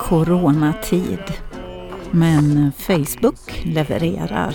Coronatid. 0.00 1.32
Men 2.10 2.72
Facebook 2.78 3.64
levererar. 3.64 4.54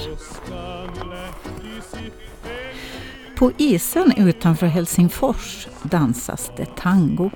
På 3.35 3.51
isen 3.57 4.13
utanför 4.17 4.67
Helsingfors 4.67 5.67
dansas 5.83 6.51
det 6.57 6.75
tango. 6.75 7.29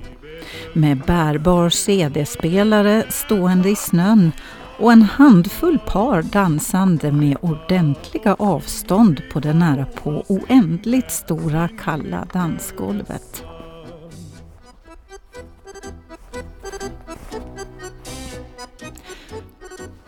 Med 0.72 0.98
bärbar 0.98 1.70
CD-spelare 1.70 3.04
stående 3.08 3.70
i 3.70 3.76
snön 3.76 4.32
och 4.78 4.92
en 4.92 5.02
handfull 5.02 5.78
par 5.78 6.22
dansande 6.22 7.12
med 7.12 7.36
ordentliga 7.40 8.34
avstånd 8.34 9.22
på 9.32 9.40
det 9.40 9.52
nära 9.52 9.86
på 9.86 10.24
oändligt 10.28 11.10
stora 11.10 11.68
kalla 11.68 12.26
dansgolvet. 12.32 13.44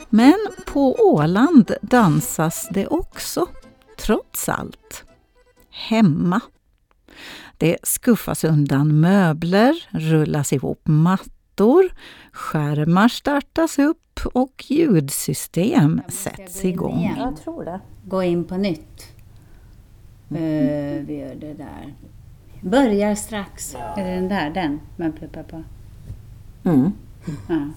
Men 0.09 0.39
på 0.67 0.97
Åland 0.99 1.73
dansas 1.83 2.69
det 2.71 2.87
också, 2.87 3.47
trots 3.99 4.49
allt. 4.49 5.05
Hemma. 5.71 6.41
Det 7.59 7.77
skuffas 7.83 8.45
undan 8.45 9.01
möbler, 9.01 9.89
rullas 9.91 10.53
ihop 10.53 10.81
mattor, 10.85 11.36
skärmar 12.33 13.09
startas 13.09 13.79
upp 13.79 14.21
och 14.33 14.65
ljudsystem 14.69 16.01
sätts 16.09 16.65
igång. 16.65 17.15
Jag 17.19 17.37
tror 17.37 17.65
det. 17.65 17.81
Gå 18.05 18.23
in 18.23 18.45
på 18.45 18.57
nytt. 18.57 19.07
Uh, 20.33 20.39
vi 21.07 21.19
gör 21.19 21.35
det 21.35 21.55
där. 21.55 21.95
Börjar 22.61 23.15
strax. 23.15 23.77
Är 23.97 24.05
det 24.05 24.15
den 24.15 24.29
där? 24.29 24.51
Den 24.51 24.81
man 24.97 25.13
pluppar 25.13 25.43
på? 25.43 25.63
Mm. 26.65 26.93
Ja. 27.49 27.69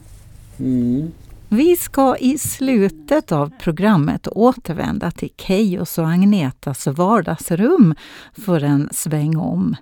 Mm. 0.60 1.12
Vi 1.52 1.76
ska 1.76 2.18
i 2.18 2.38
slutet 2.38 3.32
av 3.32 3.52
programmet 3.60 4.28
återvända 4.28 5.12
till 5.12 5.30
Keyos 5.38 5.98
och 5.98 6.10
Agnetas 6.10 6.88
vardagsrum 6.88 7.96
för 8.34 8.64
en 8.64 8.90
sväng 8.92 9.38
om. 9.38 9.76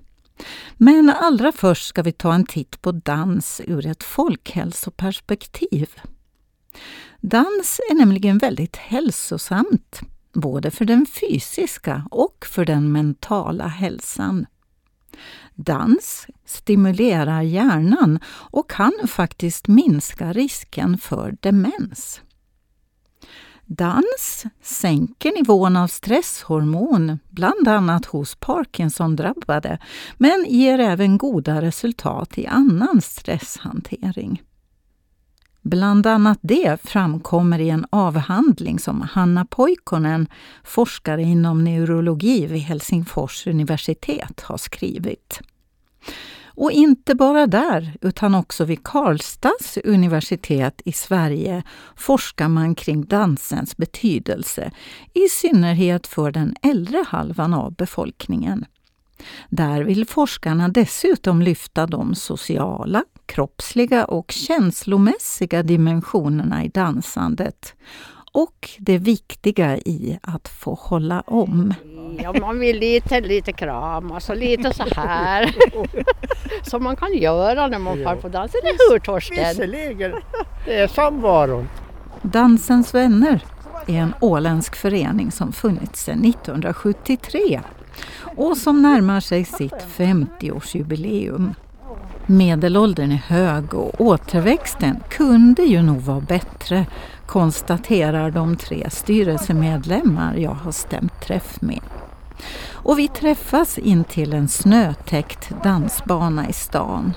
Men 0.77 1.09
allra 1.09 1.51
först 1.51 1.87
ska 1.87 2.01
vi 2.01 2.11
ta 2.11 2.33
en 2.33 2.45
titt 2.45 2.81
på 2.81 2.91
dans 2.91 3.61
ur 3.67 3.85
ett 3.85 4.03
folkhälsoperspektiv. 4.03 5.89
Dans 7.21 7.79
är 7.89 7.95
nämligen 7.95 8.37
väldigt 8.37 8.75
hälsosamt, 8.75 10.01
både 10.33 10.71
för 10.71 10.85
den 10.85 11.05
fysiska 11.05 12.07
och 12.11 12.45
för 12.49 12.65
den 12.65 12.91
mentala 12.91 13.67
hälsan. 13.67 14.45
Dans 15.55 16.27
stimulerar 16.45 17.41
hjärnan 17.41 18.19
och 18.27 18.69
kan 18.69 18.93
faktiskt 19.07 19.67
minska 19.67 20.33
risken 20.33 20.97
för 20.97 21.37
demens. 21.41 22.21
Dans 23.69 24.45
sänker 24.61 25.31
nivån 25.31 25.77
av 25.77 25.87
stresshormon, 25.87 27.19
bland 27.29 27.67
annat 27.67 28.05
hos 28.05 28.35
Parkinson-drabbade, 28.35 29.79
men 30.17 30.45
ger 30.47 30.79
även 30.79 31.17
goda 31.17 31.61
resultat 31.61 32.37
i 32.37 32.47
annan 32.47 33.01
stresshantering. 33.01 34.41
Bland 35.61 36.07
annat 36.07 36.39
det 36.41 36.81
framkommer 36.83 37.59
i 37.59 37.69
en 37.69 37.85
avhandling 37.89 38.79
som 38.79 39.01
Hanna 39.01 39.45
Poikkonen, 39.45 40.27
forskare 40.63 41.21
inom 41.21 41.63
neurologi 41.63 42.45
vid 42.45 42.61
Helsingfors 42.61 43.47
universitet, 43.47 44.41
har 44.41 44.57
skrivit. 44.57 45.41
Och 46.57 46.71
inte 46.71 47.15
bara 47.15 47.47
där, 47.47 47.93
utan 48.01 48.35
också 48.35 48.65
vid 48.65 48.83
Karlstads 48.83 49.77
universitet 49.83 50.81
i 50.85 50.91
Sverige 50.91 51.63
forskar 51.95 52.47
man 52.47 52.75
kring 52.75 53.05
dansens 53.05 53.77
betydelse, 53.77 54.71
i 55.13 55.29
synnerhet 55.29 56.07
för 56.07 56.31
den 56.31 56.55
äldre 56.61 57.05
halvan 57.07 57.53
av 57.53 57.73
befolkningen. 57.75 58.65
Där 59.49 59.83
vill 59.83 60.07
forskarna 60.07 60.67
dessutom 60.67 61.41
lyfta 61.41 61.87
de 61.87 62.15
sociala, 62.15 63.03
kroppsliga 63.25 64.05
och 64.05 64.31
känslomässiga 64.31 65.63
dimensionerna 65.63 66.63
i 66.63 66.67
dansandet 66.67 67.75
och 68.37 68.69
det 68.77 68.97
viktiga 68.97 69.77
i 69.77 70.19
att 70.21 70.47
få 70.47 70.73
hålla 70.73 71.21
om. 71.21 71.73
Ja, 72.23 72.33
man 72.33 72.59
vill 72.59 72.79
lite, 72.79 73.21
lite 73.21 73.53
kramas 73.53 74.29
och 74.29 74.37
lite 74.37 74.73
så 74.73 74.83
här. 74.95 75.55
Som 76.69 76.83
man 76.83 76.95
kan 76.95 77.13
göra 77.13 77.67
när 77.67 77.79
man 77.79 78.03
far 78.03 78.15
på 78.15 78.29
dans, 78.29 78.55
eller 78.55 78.91
hur 78.91 78.99
Torsten? 78.99 79.37
Visserligen, 79.37 80.13
det 80.65 80.79
är 80.79 80.87
samvaron. 80.87 81.67
Dansens 82.21 82.93
vänner 82.93 83.43
är 83.87 83.99
en 83.99 84.13
åländsk 84.21 84.75
förening 84.75 85.31
som 85.31 85.53
funnits 85.53 86.03
sedan 86.03 86.25
1973 86.25 87.61
och 88.37 88.57
som 88.57 88.81
närmar 88.81 89.19
sig 89.19 89.45
sitt 89.45 89.85
50-årsjubileum. 89.97 91.53
Medelåldern 92.25 93.11
är 93.11 93.15
hög 93.15 93.73
och 93.73 94.01
återväxten 94.01 94.99
kunde 95.09 95.63
ju 95.63 95.81
nog 95.81 95.97
vara 95.97 96.19
bättre 96.19 96.85
konstaterar 97.27 98.31
de 98.31 98.57
tre 98.57 98.89
styrelsemedlemmar 98.89 100.35
jag 100.35 100.51
har 100.51 100.71
stämt 100.71 101.21
träff 101.21 101.61
med. 101.61 101.81
Och 102.71 102.99
vi 102.99 103.07
träffas 103.07 103.77
in 103.77 104.03
till 104.03 104.33
en 104.33 104.47
snötäckt 104.47 105.49
dansbana 105.63 106.49
i 106.49 106.53
stan. 106.53 107.13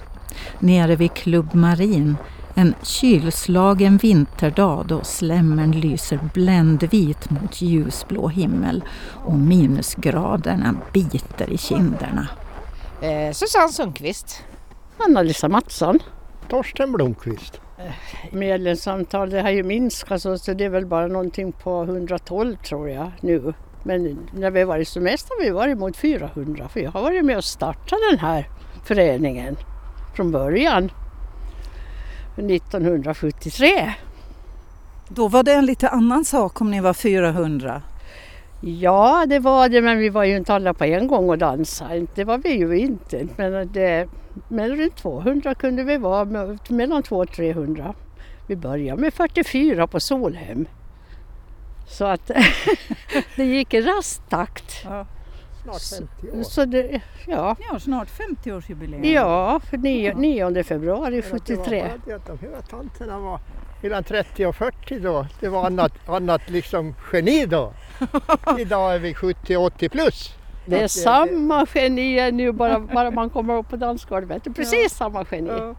Nere 0.58 0.96
vid 0.96 1.14
Club 1.14 1.54
Marin, 1.54 2.16
en 2.54 2.74
kylslagen 2.82 3.96
vinterdag 3.96 4.84
då 4.86 5.04
slämmern 5.04 5.72
lyser 5.72 6.18
bländvit 6.34 7.30
mot 7.30 7.62
ljusblå 7.62 8.28
himmel 8.28 8.84
och 9.24 9.38
minusgraderna 9.38 10.74
biter 10.92 11.50
i 11.50 11.58
kinderna. 11.58 12.28
Eh, 13.00 13.32
Susanne 13.32 13.72
Sundqvist. 13.72 14.42
Anna-Lisa 14.98 15.48
Mattsson. 15.48 15.98
Torsten 16.50 16.92
Blomqvist. 16.92 17.60
Medlemsantal 18.30 19.30
det 19.30 19.42
har 19.42 19.50
ju 19.50 19.62
minskat 19.62 20.22
så, 20.22 20.38
så 20.38 20.52
det 20.52 20.64
är 20.64 20.68
väl 20.68 20.86
bara 20.86 21.06
någonting 21.06 21.52
på 21.52 21.82
112 21.82 22.56
tror 22.56 22.90
jag 22.90 23.10
nu. 23.20 23.54
Men 23.82 24.28
när 24.34 24.50
vi 24.50 24.64
varit 24.64 24.88
som 24.88 25.02
mest 25.02 25.28
har 25.28 25.44
vi 25.44 25.50
varit 25.50 25.78
mot 25.78 25.96
400 25.96 26.68
för 26.68 26.80
jag 26.80 26.90
har 26.90 27.02
varit 27.02 27.24
med 27.24 27.36
och 27.36 27.44
startat 27.44 27.98
den 28.10 28.18
här 28.18 28.48
föreningen 28.84 29.56
från 30.16 30.30
början. 30.30 30.90
1973. 32.36 33.92
Då 35.08 35.28
var 35.28 35.42
det 35.42 35.52
en 35.52 35.66
lite 35.66 35.88
annan 35.88 36.24
sak 36.24 36.60
om 36.60 36.70
ni 36.70 36.80
var 36.80 36.94
400. 36.94 37.82
Ja, 38.60 39.26
det 39.28 39.38
var 39.38 39.68
det, 39.68 39.80
men 39.80 39.98
vi 39.98 40.08
var 40.08 40.24
ju 40.24 40.36
inte 40.36 40.54
alla 40.54 40.74
på 40.74 40.84
en 40.84 41.06
gång 41.06 41.30
och 41.30 41.38
dansade. 41.38 42.06
Det 42.14 42.24
var 42.24 42.38
vi 42.38 42.52
ju 42.52 42.78
inte. 42.78 43.28
Men, 43.36 43.72
det, 43.72 44.08
men 44.48 44.76
runt 44.76 44.96
200 44.96 45.54
kunde 45.54 45.84
vi 45.84 45.96
vara, 45.96 46.24
mellan 46.68 47.02
200 47.02 47.30
och 47.30 47.36
300. 47.36 47.94
Vi 48.46 48.56
började 48.56 49.00
med 49.00 49.14
44 49.14 49.86
på 49.86 50.00
Solhem. 50.00 50.66
Så 51.88 52.04
att 52.04 52.30
det 53.36 53.44
gick 53.44 53.74
i 53.74 53.80
rask 53.80 54.28
takt. 54.28 54.84
Ja, 54.84 55.06
snart 55.62 55.82
50 56.22 56.38
år. 56.38 56.42
Så 56.42 56.64
det, 56.64 57.00
ja. 57.26 57.56
Ja, 57.70 57.78
snart 57.78 58.08
50-årsjubileum. 58.08 59.06
ja, 59.06 59.60
för 59.60 59.76
9, 59.76 60.14
9 60.14 60.64
februari 60.64 61.22
73. 61.22 61.54
Det 61.56 61.56
var 61.56 61.88
bara 61.88 61.98
det 62.06 62.12
att 62.12 62.26
de 62.26 62.38
här 62.38 62.62
tanterna 62.70 63.18
var 63.18 63.40
mellan 63.82 64.04
30 64.04 64.46
och 64.46 64.56
40 64.56 64.98
då. 64.98 65.26
Det 65.40 65.48
var 65.48 65.66
annat, 65.66 65.92
annat 66.08 66.50
liksom 66.50 66.94
geni 67.12 67.46
då. 67.46 67.72
Idag 68.58 68.94
är 68.94 68.98
vi 68.98 69.12
70-80 69.12 69.88
plus. 69.88 70.34
Det 70.66 70.80
är 70.80 70.84
Att 70.84 70.90
samma 70.90 71.66
geni 71.74 72.32
nu 72.32 72.52
bara, 72.52 72.80
bara 72.80 73.10
man 73.10 73.30
kommer 73.30 73.56
upp 73.56 73.68
på 73.68 73.76
dansgolvet. 73.76 74.44
Det 74.44 74.50
är 74.50 74.54
precis 74.54 74.92
samma 74.92 75.26
geni. 75.30 75.50
Ja. 75.50 75.74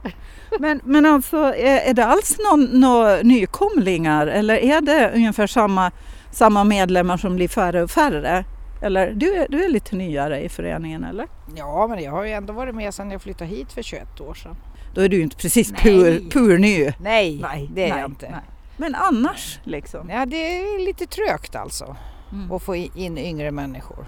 Men, 0.59 0.81
men 0.83 1.05
alltså, 1.05 1.37
är, 1.37 1.89
är 1.89 1.93
det 1.93 2.05
alls 2.05 2.37
några 2.71 3.21
nykomlingar 3.21 4.27
eller 4.27 4.55
är 4.55 4.81
det 4.81 5.11
ungefär 5.15 5.47
samma, 5.47 5.91
samma 6.31 6.63
medlemmar 6.63 7.17
som 7.17 7.35
blir 7.35 7.47
färre 7.47 7.83
och 7.83 7.91
färre? 7.91 8.45
Eller 8.81 9.11
du 9.11 9.33
är, 9.33 9.47
du 9.49 9.63
är 9.63 9.69
lite 9.69 9.95
nyare 9.95 10.43
i 10.43 10.49
föreningen 10.49 11.03
eller? 11.03 11.27
Ja, 11.55 11.87
men 11.87 12.03
jag 12.03 12.11
har 12.11 12.23
ju 12.23 12.31
ändå 12.31 12.53
varit 12.53 12.75
med 12.75 12.93
sedan 12.93 13.11
jag 13.11 13.21
flyttade 13.21 13.49
hit 13.49 13.71
för 13.71 13.81
21 13.81 14.21
år 14.21 14.33
sedan. 14.33 14.55
Då 14.93 15.01
är 15.01 15.09
du 15.09 15.17
ju 15.17 15.23
inte 15.23 15.35
precis 15.35 15.71
Nej. 15.71 15.81
pur, 15.81 16.29
pur 16.29 16.57
ny. 16.57 16.93
Nej, 16.99 17.37
det 17.73 17.83
är 17.83 17.89
nej, 17.89 17.99
jag 17.99 18.09
inte. 18.09 18.29
nej. 18.31 18.41
Men 18.77 18.95
annars 18.95 19.59
liksom? 19.63 20.09
Ja, 20.09 20.25
det 20.25 20.57
är 20.57 20.85
lite 20.85 21.05
trögt 21.05 21.55
alltså 21.55 21.95
Mm. 22.31 22.51
att 22.51 22.61
få 22.61 22.75
in 22.75 23.17
yngre 23.17 23.51
människor. 23.51 24.05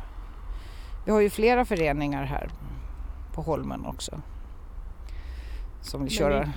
Vi 1.06 1.12
har 1.12 1.20
ju 1.20 1.30
flera 1.30 1.66
föreningar 1.66 2.24
här 2.24 2.50
på 3.34 3.42
Holmen 3.42 3.86
också. 3.86 4.22
Som 5.82 6.02
vill 6.04 6.12
köra. 6.12 6.50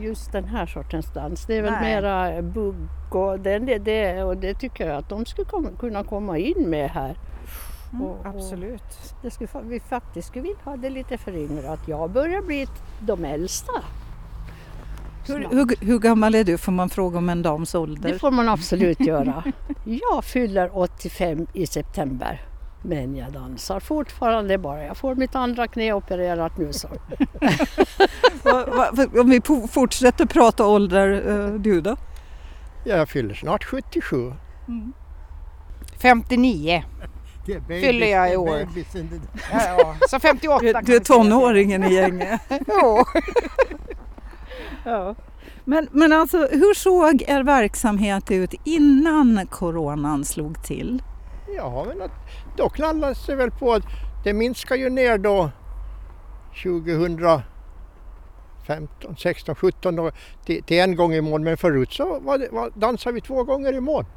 Just 0.00 0.32
den 0.32 0.44
här 0.44 0.66
sortens 0.66 1.12
dans, 1.14 1.46
det 1.46 1.56
är 1.56 1.62
väl 1.62 1.72
Nej. 1.72 1.82
mera 1.82 2.42
bugg 2.42 2.88
och 3.10 3.40
det, 3.40 3.58
det, 3.58 3.78
det, 3.78 4.22
och 4.22 4.36
det 4.36 4.54
tycker 4.54 4.88
jag 4.88 4.96
att 4.96 5.08
de 5.08 5.26
skulle 5.26 5.44
kom, 5.44 5.68
kunna 5.78 6.04
komma 6.04 6.38
in 6.38 6.70
med 6.70 6.90
här. 6.90 7.16
Och, 8.02 8.10
och 8.10 8.26
Absolut. 8.26 9.14
det 9.22 9.30
skulle, 9.30 9.48
vi 9.62 9.80
faktiskt 9.80 10.28
skulle 10.28 10.42
vilja 10.42 10.58
ha 10.64 10.76
det 10.76 10.90
lite 10.90 11.18
föryngrat. 11.18 11.80
Jag 11.88 12.10
börjar 12.10 12.42
bli 12.42 12.66
de 13.00 13.24
äldsta. 13.24 13.72
Hur, 15.26 15.48
hur, 15.50 15.86
hur 15.86 15.98
gammal 15.98 16.34
är 16.34 16.44
du 16.44 16.58
får 16.58 16.72
man 16.72 16.90
fråga 16.90 17.18
om 17.18 17.28
en 17.28 17.42
dams 17.42 17.74
ålder? 17.74 18.12
Det 18.12 18.18
får 18.18 18.30
man 18.30 18.48
absolut 18.48 19.00
göra. 19.06 19.44
Jag 19.84 20.24
fyller 20.24 20.78
85 20.78 21.46
i 21.52 21.66
september. 21.66 22.42
Men 22.82 23.16
jag 23.16 23.32
dansar 23.32 23.80
fortfarande 23.80 24.58
bara. 24.58 24.84
Jag 24.84 24.96
får 24.96 25.14
mitt 25.14 25.34
andra 25.34 25.68
knä 25.68 25.92
opererat 25.92 26.58
nu 26.58 26.72
så. 26.72 26.88
Om 29.20 29.30
vi 29.30 29.40
fortsätter 29.70 30.26
prata 30.26 30.66
ålder, 30.66 31.22
eh, 31.28 31.54
du 31.54 31.80
då? 31.80 31.96
Jag 32.84 33.08
fyller 33.08 33.34
snart 33.34 33.64
77. 33.64 34.32
59. 36.02 36.84
Det 37.46 37.52
är 37.52 37.60
baby- 37.60 37.80
Fyller 37.86 38.06
jag 38.06 38.32
i 38.32 38.36
år. 38.36 38.58
Ja, 39.52 39.60
ja. 39.78 39.94
Så 40.08 40.20
58 40.20 40.80
Du, 40.82 40.96
är 40.96 41.00
tonåringen 41.00 41.84
i 41.84 41.94
gänget. 41.94 42.40
Ja. 44.84 45.14
Men, 45.64 45.88
men 45.92 46.12
alltså, 46.12 46.38
hur 46.38 46.74
såg 46.74 47.22
er 47.28 47.42
verksamhet 47.42 48.30
ut 48.30 48.54
innan 48.64 49.46
coronan 49.50 50.24
slog 50.24 50.64
till? 50.64 51.02
Ja, 51.56 51.84
men 51.88 52.10
då 52.56 52.68
knallades 52.68 53.26
det 53.26 53.36
väl 53.36 53.50
på 53.50 53.72
att 53.72 53.82
det 54.24 54.32
minskar 54.32 54.76
ju 54.76 54.90
ner 54.90 55.18
då 55.18 55.50
2015, 56.62 59.16
16, 59.16 59.54
17 59.54 59.96
då, 59.96 60.10
till, 60.44 60.62
till 60.62 60.80
en 60.80 60.96
gång 60.96 61.12
i 61.12 61.20
månaden. 61.20 61.44
Men 61.44 61.56
förut 61.56 61.92
så 61.92 62.20
var 62.20 62.38
det, 62.38 62.48
var, 62.52 62.70
dansade 62.74 63.14
vi 63.14 63.20
två 63.20 63.44
gånger 63.44 63.72
i 63.72 63.80
månaden 63.80 64.12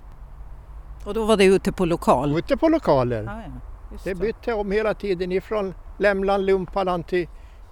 Och 1.05 1.13
då 1.13 1.25
var 1.25 1.37
det 1.37 1.45
ute 1.45 1.71
på 1.71 1.85
lokal? 1.85 2.37
ute 2.37 2.57
på 2.57 2.69
lokaler. 2.69 3.23
Ja, 3.23 3.41
ja. 3.45 3.51
Just 3.91 4.03
Det 4.03 4.15
bytte 4.15 4.53
om 4.53 4.71
hela 4.71 4.93
tiden 4.93 5.31
ifrån 5.31 5.73
Lämland, 5.99 6.45
Lumpaland 6.45 7.07
till, 7.07 7.27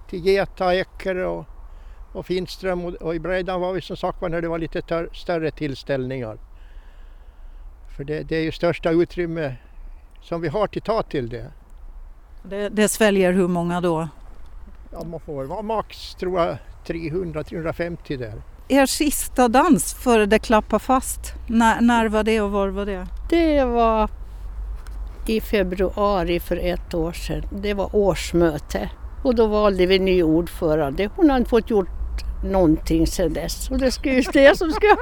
till 0.08 0.26
Geta, 0.26 0.74
Eckerö 0.74 1.26
och, 1.26 1.44
och 2.16 2.26
Finström 2.26 2.84
och, 2.84 2.94
och 2.94 3.14
i 3.14 3.18
Breidan 3.18 3.60
var 3.60 3.72
vi 3.72 3.80
som 3.80 3.96
sagt 3.96 4.22
var 4.22 4.28
när 4.28 4.42
det 4.42 4.48
var 4.48 4.58
lite 4.58 4.82
tör, 4.82 5.08
större 5.12 5.50
tillställningar. 5.50 6.38
För 7.96 8.04
det, 8.04 8.22
det 8.22 8.36
är 8.36 8.42
ju 8.42 8.52
största 8.52 8.90
utrymme 8.90 9.56
som 10.22 10.40
vi 10.40 10.48
har 10.48 10.66
till 10.66 10.82
ta 10.82 11.02
till 11.02 11.28
det. 11.28 11.52
Det, 12.42 12.68
det 12.68 12.88
sväljer 12.88 13.32
hur 13.32 13.48
många 13.48 13.80
då? 13.80 14.08
Ja, 14.92 15.04
man 15.04 15.20
får 15.20 15.44
vara 15.44 15.62
max 15.62 16.14
tror 16.14 16.40
jag 16.40 16.58
300-350 16.86 18.16
där. 18.16 18.42
Er 18.68 18.86
sista 18.86 19.48
dans 19.48 19.94
före 19.94 20.26
det 20.26 20.38
klappade 20.38 20.84
fast, 20.84 21.34
när, 21.46 21.80
när 21.80 22.08
var 22.08 22.24
det 22.24 22.40
och 22.40 22.50
var 22.50 22.68
var 22.68 22.86
det? 22.86 23.06
Det 23.30 23.64
var 23.64 24.10
i 25.26 25.40
februari 25.40 26.40
för 26.40 26.56
ett 26.56 26.94
år 26.94 27.12
sedan. 27.12 27.48
Det 27.52 27.74
var 27.74 27.96
årsmöte 27.96 28.90
och 29.22 29.34
då 29.34 29.46
valde 29.46 29.86
vi 29.86 29.98
ny 29.98 30.22
ordförande. 30.22 31.10
Hon 31.16 31.30
har 31.30 31.36
inte 31.36 31.50
fått 31.50 31.70
gjort 31.70 31.88
någonting 32.44 33.06
sedan 33.06 33.32
dess. 33.32 33.70
Och 33.70 33.78
det 33.78 33.90
ska 33.90 34.12
ju 34.12 34.22
det 34.32 34.58
som 34.58 34.70
ska... 34.70 34.96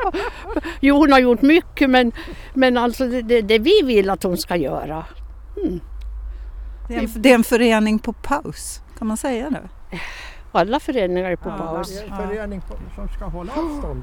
Jo, 0.80 0.96
hon 0.96 1.12
har 1.12 1.18
gjort 1.18 1.42
mycket 1.42 1.90
men, 1.90 2.12
men 2.54 2.76
alltså 2.76 3.06
det, 3.06 3.22
det, 3.22 3.40
det 3.42 3.58
vi 3.58 3.82
vill 3.84 4.10
att 4.10 4.22
hon 4.22 4.36
ska 4.36 4.56
göra. 4.56 5.04
Det 6.88 6.94
är, 6.94 6.98
en, 6.98 7.08
det 7.16 7.30
är 7.30 7.34
en 7.34 7.44
förening 7.44 7.98
på 7.98 8.12
paus, 8.12 8.80
kan 8.98 9.06
man 9.06 9.16
säga 9.16 9.50
det? 9.50 9.98
Alla 10.52 10.80
föreningar 10.80 11.30
är 11.30 11.36
på 11.36 11.48
Ja. 11.48 11.56
paus. 11.58 11.88
Det 12.00 12.06
är 12.06 12.20
en 12.20 12.28
förening 12.28 12.60
på, 12.60 12.74
som 12.94 13.08
ska 13.08 13.24
hålla 13.24 13.52
avstånd. 13.52 14.02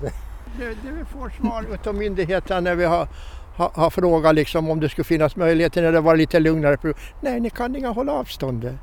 Det, 0.59 0.65
det 0.67 0.91
vi 0.99 1.05
får 1.05 1.29
svar 1.29 1.65
utav 1.73 1.95
myndigheterna 1.95 2.59
när 2.59 2.75
vi 2.75 2.85
har, 2.85 3.07
har, 3.55 3.71
har 3.75 3.89
frågat 3.89 4.35
liksom 4.35 4.69
om 4.69 4.79
det 4.79 4.89
skulle 4.89 5.05
finnas 5.05 5.35
möjligheter 5.35 5.81
när 5.81 5.91
det 5.91 6.01
var 6.01 6.15
lite 6.15 6.39
lugnare. 6.39 6.93
Nej, 7.21 7.39
ni 7.39 7.49
kan 7.49 7.75
inga 7.75 7.89
hålla 7.89 8.11
avstånd. 8.11 8.77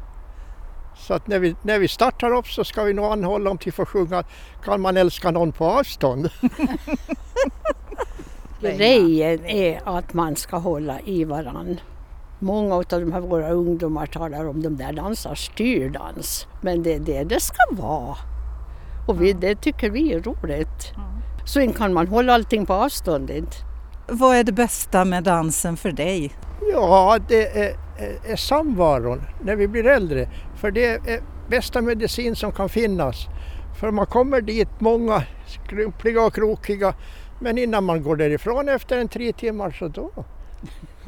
Så 0.99 1.15
att 1.15 1.27
när 1.27 1.39
vi, 1.39 1.57
när 1.63 1.79
vi 1.79 1.89
startar 1.89 2.37
upp 2.37 2.47
så 2.47 2.65
ska 2.65 2.83
vi 2.83 2.95
nog 2.95 3.05
anhålla 3.05 3.51
om 3.51 3.59
till 3.59 3.73
få 3.73 3.85
sjunga 3.85 4.25
Kan 4.65 4.81
man 4.81 4.97
älska 4.97 5.31
någon 5.31 5.53
på 5.53 5.65
avstånd? 5.65 6.31
Grejen 8.61 9.47
är 9.47 9.81
att 9.85 10.15
man 10.15 10.37
ska 10.37 10.57
hålla 10.57 11.01
i 11.01 11.25
varann. 11.25 11.81
Många 12.39 12.75
av 12.75 12.85
de 12.89 13.13
här 13.13 13.21
våra 13.21 13.51
ungdomar 13.51 14.07
talar 14.07 14.49
om 14.49 14.63
de 14.63 14.77
där 14.77 14.93
dansar 14.93 15.35
styrdans. 15.35 16.47
Men 16.61 16.83
det 16.83 16.95
är 16.95 17.01
det 17.01 17.25
det 17.25 17.41
ska 17.41 17.63
vara. 17.71 18.17
Och 19.09 19.23
vi, 19.23 19.33
det 19.33 19.55
tycker 19.55 19.91
vi 19.91 20.13
är 20.13 20.21
roligt. 20.21 20.93
Så 21.45 21.61
in 21.61 21.73
kan 21.73 21.93
man 21.93 22.09
hålla 22.09 22.35
allting 22.35 22.67
på 22.67 22.75
avstånd. 22.75 23.31
inte? 23.31 23.57
Vad 24.09 24.37
är 24.37 24.45
det 24.45 24.53
bästa 24.53 25.05
med 25.05 25.25
dansen 25.25 25.77
för 25.77 25.93
dig? 25.93 26.33
Ja, 26.73 27.19
det 27.29 27.59
är, 27.59 27.77
är, 27.99 28.33
är 28.33 28.37
samvaron 28.37 29.23
när 29.43 29.57
vi 29.57 29.69
blir 29.69 29.87
äldre. 29.87 30.29
För 30.61 30.71
det 30.71 30.87
är 30.87 31.23
bästa 31.49 31.81
medicin 31.83 32.37
som 32.37 32.53
kan 32.53 32.69
finnas. 32.69 33.27
För 33.81 33.91
man 33.91 34.07
kommer 34.07 34.41
dit 34.41 34.69
många 34.79 35.23
skrumpliga 35.47 36.25
och 36.25 36.35
krokiga. 36.35 36.95
Men 37.41 37.59
innan 37.59 37.85
man 37.85 38.03
går 38.03 38.17
därifrån 38.17 38.69
efter 38.69 38.99
en 38.99 39.09
tre 39.09 39.33
timmar 39.33 39.71
så 39.71 39.89
då, 39.89 40.11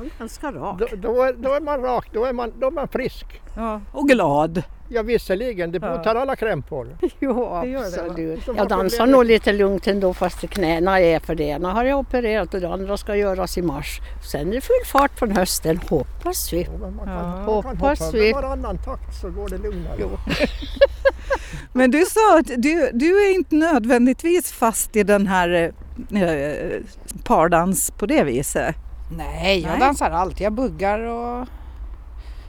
det 0.00 0.06
är 0.06 0.18
Ganska 0.18 0.52
rak. 0.52 0.78
då, 0.78 0.86
då, 0.96 1.22
är, 1.22 1.32
då 1.32 1.52
är 1.52 1.60
man 1.60 1.80
rak, 1.82 2.06
då 2.12 2.24
är 2.24 2.32
man, 2.32 2.52
då 2.60 2.66
är 2.66 2.70
man 2.70 2.88
frisk. 2.88 3.40
Ja. 3.56 3.80
Och 3.92 4.08
glad. 4.08 4.62
Ja 4.92 5.02
visserligen, 5.02 5.72
det 5.72 5.80
botar 5.80 6.14
alla 6.14 6.36
krämpor. 6.36 6.86
Jo, 7.20 7.60
Det 7.62 7.68
det, 7.70 7.76
absolut. 7.78 8.40
Jag 8.56 8.68
dansar 8.68 9.06
nog 9.06 9.24
lite 9.24 9.52
lugnt 9.52 9.86
ändå 9.86 10.14
fast 10.14 10.40
knäna 10.50 11.00
är 11.00 11.20
för 11.20 11.34
det 11.34 11.44
ena 11.44 11.72
har 11.72 11.84
jag 11.84 11.98
opererat 11.98 12.54
och 12.54 12.60
det 12.60 12.68
andra 12.72 12.96
ska 12.96 13.16
göras 13.16 13.58
i 13.58 13.62
mars. 13.62 14.00
Sen 14.32 14.48
är 14.48 14.52
det 14.54 14.60
full 14.60 14.84
fart 14.86 15.18
från 15.18 15.30
hösten, 15.36 15.80
hoppas 15.88 16.52
vi. 16.52 16.66
Jo, 16.72 16.78
man 16.78 16.98
kan, 17.06 17.08
Ja. 17.08 17.22
man 17.22 17.62
kan 17.62 17.76
Hoppas 17.76 18.00
hoppa 18.00 18.12
vi. 18.18 18.32
med 18.32 18.42
varannan 18.42 18.78
takt 18.78 19.20
så 19.20 19.30
går 19.30 19.48
det 19.48 19.58
lugnare. 19.58 19.96
Men 21.72 21.90
du 21.90 22.04
sa 22.04 22.38
att 22.38 22.46
du, 22.46 22.90
du 22.92 23.26
är 23.26 23.34
inte 23.34 23.54
nödvändigtvis 23.54 24.52
fast 24.52 24.96
i 24.96 25.02
den 25.02 25.26
här 25.26 25.72
eh, 26.14 26.80
pardans 27.24 27.90
på 27.90 28.06
det 28.06 28.24
viset. 28.24 28.74
Nej, 29.16 29.60
jag 29.60 29.70
Nej. 29.70 29.80
dansar 29.80 30.10
allt. 30.10 30.40
Jag 30.40 30.52
buggar 30.52 31.00
och 31.00 31.48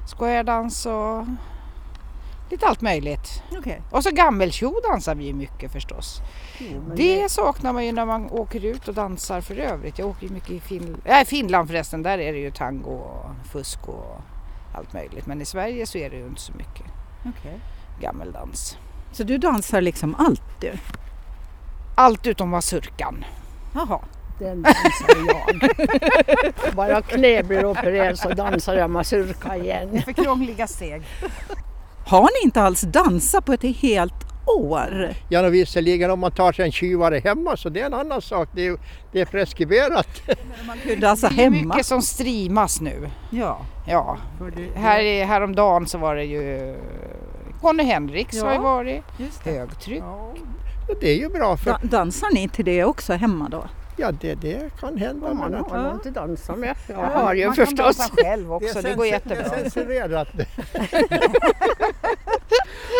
skojardans 0.07 0.85
och 0.85 1.25
lite 2.49 2.65
allt 2.65 2.81
möjligt. 2.81 3.43
Okay. 3.59 3.77
Och 3.89 4.03
så 4.03 4.11
gammeltjo 4.11 4.73
dansar 4.89 5.15
vi 5.15 5.25
ju 5.25 5.33
mycket 5.33 5.71
förstås. 5.71 6.21
Det 6.95 7.31
saknar 7.31 7.73
man 7.73 7.85
ju 7.85 7.91
när 7.91 8.05
man 8.05 8.29
åker 8.31 8.65
ut 8.65 8.87
och 8.87 8.93
dansar 8.93 9.41
för 9.41 9.55
övrigt. 9.55 9.99
Jag 9.99 10.07
åker 10.07 10.27
ju 10.27 10.33
mycket 10.33 10.51
i 10.51 10.59
Finland, 10.59 11.01
äh, 11.05 11.23
Finland 11.25 11.67
förresten, 11.67 12.03
där 12.03 12.17
är 12.17 12.33
det 12.33 12.39
ju 12.39 12.51
tango 12.51 12.91
och 12.91 13.25
fusk 13.51 13.87
och 13.87 14.21
allt 14.75 14.93
möjligt. 14.93 15.25
Men 15.25 15.41
i 15.41 15.45
Sverige 15.45 15.85
så 15.85 15.97
är 15.97 16.09
det 16.09 16.15
ju 16.15 16.27
inte 16.27 16.41
så 16.41 16.53
mycket 16.53 16.85
gammeldans. 18.01 18.77
Så 19.11 19.23
du 19.23 19.37
dansar 19.37 19.81
liksom 19.81 20.15
allt 20.15 20.61
du? 20.61 20.73
Allt 21.95 22.27
utom 22.27 22.49
mazurkan. 22.49 23.25
Jaha. 23.73 23.99
Den 24.41 24.61
dansar 24.61 25.27
jag. 25.27 25.69
Bara 26.75 27.01
knä 27.01 27.43
blir 27.43 27.65
opererat 27.65 28.19
så 28.19 28.29
dansar 28.29 28.75
jag 28.75 28.89
mazurka 28.89 29.55
igen. 29.57 30.01
För 30.05 30.11
krångliga 30.13 30.67
steg. 30.67 31.01
Har 32.07 32.21
ni 32.21 32.45
inte 32.45 32.61
alls 32.61 32.81
dansat 32.81 33.45
på 33.45 33.53
ett 33.53 33.63
helt 33.77 34.13
år? 34.45 35.13
Ja, 35.29 35.45
och 35.45 35.53
visserligen 35.53 36.11
om 36.11 36.19
man 36.19 36.31
tar 36.31 36.51
sig 36.51 36.65
en 36.65 36.71
tjuvare 36.71 37.19
hemma 37.19 37.57
så 37.57 37.69
det 37.69 37.81
är 37.81 37.85
en 37.85 37.93
annan 37.93 38.21
sak. 38.21 38.49
Det 38.55 38.67
är, 38.67 38.77
det 39.11 39.21
är 39.21 39.25
preskriberat. 39.25 40.07
Ju 40.87 40.95
dansa 40.95 41.29
Det 41.29 41.33
är 41.41 41.43
hemma. 41.43 41.57
mycket 41.73 41.85
som 41.85 42.01
streamas 42.01 42.81
nu. 42.81 43.09
Ja. 43.29 43.61
Ja, 43.87 44.17
här 44.75 45.25
häromdagen 45.25 45.87
så 45.87 45.97
var 45.97 46.15
det 46.15 46.23
ju 46.25 46.75
Conny 47.61 47.83
Henriks 47.83 48.35
Ja. 48.37 48.45
har 48.45 48.53
ju 48.53 48.59
varit, 48.59 49.03
Just 49.17 49.43
det. 49.43 49.51
högtryck. 49.51 49.99
Ja, 50.03 50.33
det 51.01 51.09
är 51.09 51.15
ju 51.17 51.29
bra 51.29 51.57
för 51.57 51.71
Da- 51.71 51.79
dansar 51.83 52.27
ni 52.33 52.49
till 52.49 52.65
det 52.65 52.83
också 52.83 53.13
hemma 53.13 53.49
då? 53.49 53.63
Ja, 53.97 54.11
det, 54.11 54.35
det 54.35 54.69
kan 54.79 54.97
hända. 54.97 55.27
Om 55.27 55.37
man 55.37 55.53
har 55.53 55.83
något 55.93 56.05
att 56.05 56.13
dansa 56.13 56.55
med. 56.55 56.75
Jag 56.87 56.97
Ja, 56.99 57.05
har 57.05 57.33
ju 57.33 57.47
man 57.47 57.55
kan 57.55 57.65
förstås. 57.65 57.97
dansa 57.97 58.15
själv 58.23 58.53
också, 58.53 58.81
det, 58.81 58.93
går 58.93 59.03
cens- 59.05 59.07
jättebra. 59.11 59.35
Det 59.37 59.55
är 59.55 59.69
censurerat. 59.69 60.27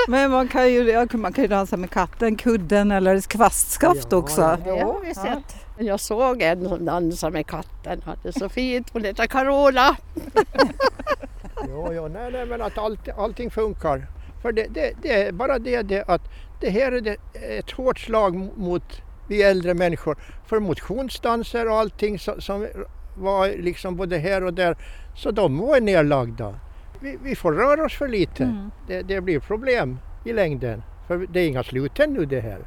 Men 0.07 0.31
man 0.31 0.47
kan 0.47 0.71
ju, 0.71 1.07
man 1.13 1.33
kan 1.33 1.43
ju 1.43 1.47
dansa 1.47 1.77
med 1.77 1.89
katten, 1.89 2.35
kudden 2.35 2.91
eller 2.91 3.21
kvastskaft 3.21 4.07
Ja, 4.11 4.17
också. 4.17 4.41
ja. 4.41 4.57
Det 4.63 4.69
har 4.83 5.01
vi 5.05 5.15
sett. 5.15 5.55
Jag 5.77 5.99
såg 5.99 6.41
en 6.41 6.69
som 6.69 6.85
dansade 6.85 7.33
med 7.33 7.47
katten. 7.47 8.01
Hade 8.05 8.33
så 8.33 8.49
fint. 8.49 8.89
Hon 8.93 9.03
heter 9.03 9.27
Carola. 9.27 9.95
Jo, 11.67 11.89
jo, 11.93 12.07
nej, 12.07 12.31
nej, 12.31 12.45
men 12.45 12.61
att 12.61 12.77
allt, 12.77 13.09
allting 13.17 13.51
funkar. 13.51 14.07
För 14.41 14.51
det, 14.51 14.67
det, 14.69 14.91
det 15.01 15.23
är 15.23 15.31
bara 15.31 15.59
det, 15.59 15.81
det 15.81 16.03
att 16.07 16.21
det 16.59 16.69
här 16.69 16.91
är 16.91 17.01
det, 17.01 17.15
ett 17.59 17.71
hårt 17.71 17.99
slag 17.99 18.35
mot 18.57 19.01
vi 19.31 19.43
äldre 19.43 19.73
människor. 19.73 20.17
För 20.45 20.59
motionsdanser 20.59 21.69
och 21.69 21.75
allting 21.75 22.19
som, 22.19 22.41
som 22.41 22.67
var 23.17 23.47
liksom 23.47 23.95
både 23.95 24.17
här 24.17 24.43
och 24.43 24.53
där, 24.53 24.77
så 25.15 25.31
de 25.31 25.57
var 25.57 25.81
nedlagda. 25.81 26.55
Vi, 26.99 27.17
vi 27.23 27.35
får 27.35 27.51
röra 27.51 27.85
oss 27.85 27.97
för 27.97 28.07
lite. 28.07 28.43
Mm. 28.43 28.71
Det, 28.87 29.01
det 29.01 29.21
blir 29.21 29.39
problem 29.39 29.99
i 30.25 30.33
längden. 30.33 30.83
För 31.07 31.27
det 31.33 31.39
är 31.39 31.47
inga 31.47 31.63
slut 31.63 31.99
ännu 31.99 32.25
det 32.25 32.39
här. 32.39 32.59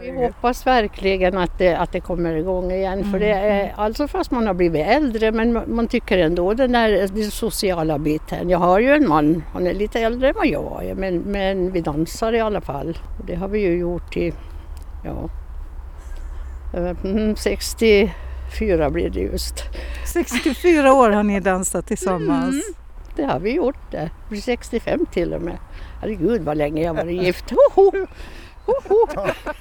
Vi 0.00 0.10
hoppas 0.10 0.66
verkligen 0.66 1.38
att 1.38 1.58
det, 1.58 1.74
att 1.74 1.92
det 1.92 2.00
kommer 2.00 2.34
igång 2.36 2.70
igen. 2.70 3.04
För 3.12 3.18
det 3.18 3.30
är, 3.32 3.72
alltså 3.76 4.08
fast 4.08 4.30
man 4.30 4.46
har 4.46 4.54
blivit 4.54 4.86
äldre 4.86 5.32
men 5.32 5.52
man- 5.52 5.88
tycker 5.88 6.18
ändå 6.18 6.54
den 6.54 6.72
där 6.72 7.08
den 7.08 7.30
sociala 7.30 7.98
biten. 7.98 8.50
Jag 8.50 8.58
har 8.58 8.80
ju 8.80 8.92
en 8.92 9.08
man, 9.08 9.42
han 9.52 9.66
är 9.66 9.74
lite 9.74 10.00
äldre 10.00 10.28
än 10.28 10.34
vad 10.36 10.46
jag 10.46 10.84
är 10.84 10.94
men, 10.94 11.18
men 11.18 11.72
vi 11.72 11.80
dansar 11.80 12.32
i 12.32 12.40
alla 12.40 12.60
fall. 12.60 12.98
Och 13.18 13.26
det 13.26 13.34
har 13.34 13.48
vi 13.48 13.60
ju 13.60 13.78
gjort 13.78 14.16
i, 14.16 14.32
ja, 15.04 15.28
mm, 16.74 17.36
64 17.36 18.90
blir 18.90 19.10
det 19.10 19.20
just. 19.20 19.54
64 20.12 20.92
år 20.94 21.10
har 21.10 21.22
ni 21.22 21.40
dansat 21.40 21.86
tillsammans. 21.86 22.64
Det 23.16 23.24
har 23.24 23.40
vi 23.40 23.52
gjort 23.54 23.90
det. 23.90 24.10
Jag 24.20 24.28
blir 24.28 24.40
65 24.40 25.06
till 25.06 25.34
och 25.34 25.42
med. 25.42 25.58
Herregud 26.00 26.42
vad 26.42 26.56
länge 26.56 26.82
jag 26.82 26.94
varit 26.94 27.22
gift. 27.22 27.44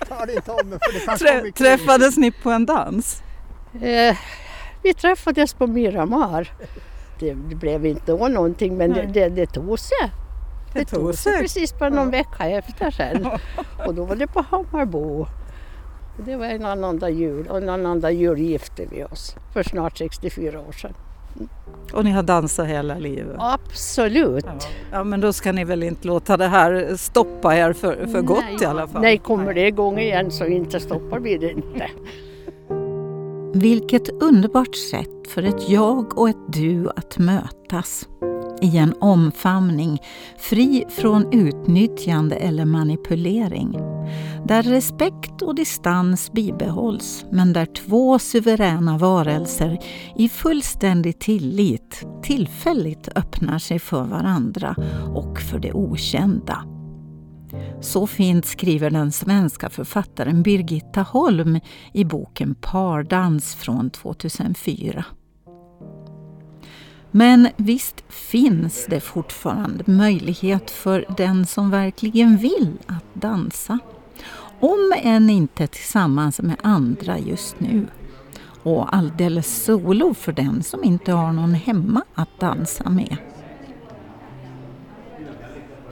Ta 0.08 0.26
det 0.26 0.42
för 0.46 0.64
det 0.94 1.18
Trä- 1.18 1.44
mycket 1.44 1.56
träffades 1.60 2.18
ni 2.18 2.32
på 2.32 2.50
en 2.50 2.66
dans? 2.66 3.22
Eh, 3.82 4.18
vi 4.84 4.94
träffades 4.94 5.54
på 5.54 5.68
Miramar. 5.68 6.54
Det, 7.20 7.34
det 7.34 7.56
blev 7.56 7.86
inte 7.86 8.12
då 8.12 8.28
någonting 8.28 8.78
men 8.78 8.94
det, 8.94 9.04
Nej. 9.04 9.12
det, 9.14 9.30
det 9.30 9.46
tog 9.46 9.80
sig. 9.80 10.12
Det, 10.74 10.86
tog 10.86 11.16
sig 11.16 11.40
precis 11.40 11.80
bara 11.80 11.90
någon 11.90 12.12
vecka 12.12 12.46
efter 12.50 12.92
sen. 12.92 13.28
Och 13.86 13.96
då 13.96 14.06
var 14.06 14.16
det 14.16 14.28
på 14.28 14.46
Hammarbo. 14.50 15.28
Det 16.18 16.36
var 16.36 16.46
en 16.46 16.66
annandag 16.66 17.10
jul 17.10 17.48
och 17.48 17.58
en 17.58 17.70
annandag 17.70 18.12
jul 18.12 18.40
gifte 18.40 18.86
vi 18.92 19.04
oss 19.04 19.36
för 19.54 19.64
snart 19.64 19.98
64 19.98 20.60
år 20.60 20.72
sedan. 20.72 20.94
Och 21.94 22.04
ni 22.04 22.12
har 22.12 22.24
dansat 22.24 22.68
hela 22.68 22.96
livet? 22.96 23.36
Absolut! 23.40 24.46
Ja 24.92 25.04
men 25.04 25.22
då 25.22 25.34
ska 25.34 25.52
ni 25.52 25.64
väl 25.64 25.84
inte 25.84 26.08
låta 26.08 26.38
det 26.38 26.48
här 26.48 26.96
stoppa 26.96 27.56
er 27.56 27.74
för, 27.74 28.08
för 28.08 28.22
gott 28.22 28.44
Nej. 28.52 28.58
i 28.62 28.66
alla 28.66 28.88
fall? 28.88 29.02
Nej, 29.02 29.18
kommer 29.18 29.54
det 29.54 29.68
igång 29.68 30.00
igen 30.00 30.32
så 30.32 30.46
inte 30.46 30.80
stoppar 30.80 31.20
vi 31.20 31.38
det 31.38 31.52
inte. 31.52 31.90
Vilket 33.54 34.10
underbart 34.10 34.76
sätt 34.76 35.28
för 35.28 35.44
ett 35.44 35.70
jag 35.70 36.18
och 36.18 36.30
ett 36.30 36.54
du 36.54 36.90
att 36.96 37.18
mötas. 37.18 38.08
I 38.62 38.78
en 38.78 38.94
omfamning, 39.00 40.02
fri 40.38 40.86
från 40.90 41.34
utnyttjande 41.34 42.36
eller 42.36 42.66
manipulering. 42.66 43.78
Där 44.46 44.64
respekt 44.64 45.42
och 45.42 45.56
distans 45.56 46.32
bibehålls, 46.32 47.26
men 47.32 47.54
där 47.54 47.66
två 47.66 48.20
suveräna 48.20 48.98
varelser 48.98 49.78
i 50.18 50.30
fullständig 50.30 51.20
tillit 51.20 52.06
tillfälligt 52.24 53.10
öppnar 53.16 53.60
sig 53.60 53.80
för 53.80 54.04
varandra 54.04 54.76
och 55.16 55.42
för 55.42 55.60
det 55.60 55.74
okända. 55.74 56.64
Så 57.82 58.08
fint 58.08 58.46
skriver 58.46 58.90
den 58.90 59.12
svenska 59.12 59.70
författaren 59.70 60.44
Birgitta 60.44 61.02
Holm 61.02 61.60
i 61.94 62.04
boken 62.04 62.56
Pardans 62.62 63.56
från 63.56 63.90
2004. 63.90 65.06
Men 67.12 67.48
visst 67.58 68.04
finns 68.10 68.86
det 68.90 69.00
fortfarande 69.00 69.84
möjlighet 69.88 70.72
för 70.72 71.06
den 71.18 71.46
som 71.46 71.70
verkligen 71.70 72.38
vill 72.38 72.78
att 72.86 73.06
dansa. 73.14 73.80
Om 74.60 74.94
än 74.98 75.30
inte 75.30 75.68
tillsammans 75.68 76.42
med 76.42 76.56
andra 76.64 77.20
just 77.20 77.60
nu. 77.60 77.88
Och 78.64 78.96
alldeles 78.96 79.64
solo 79.64 80.14
för 80.14 80.32
den 80.32 80.64
som 80.64 80.84
inte 80.84 81.12
har 81.12 81.32
någon 81.32 81.54
hemma 81.54 82.02
att 82.16 82.40
dansa 82.40 82.90
med. 82.90 83.18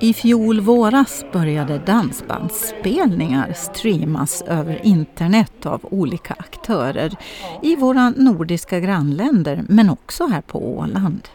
I 0.01 0.13
fjol 0.13 0.59
våras 0.59 1.25
började 1.33 1.77
dansbandsspelningar 1.77 3.53
streamas 3.53 4.41
över 4.41 4.85
internet 4.85 5.65
av 5.65 5.85
olika 5.91 6.35
aktörer 6.39 7.15
i 7.61 7.75
våra 7.75 8.09
nordiska 8.09 8.79
grannländer 8.79 9.65
men 9.69 9.89
också 9.89 10.27
här 10.27 10.41
på 10.41 10.77
Åland. 10.77 11.29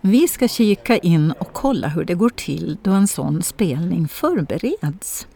Vi 0.00 0.28
ska 0.28 0.48
kika 0.48 0.96
in 0.96 1.32
och 1.32 1.52
kolla 1.52 1.88
hur 1.88 2.04
det 2.04 2.14
går 2.14 2.30
till 2.30 2.78
då 2.82 2.90
en 2.90 3.08
sån 3.08 3.42
spelning 3.42 4.08
förbereds. 4.08 5.26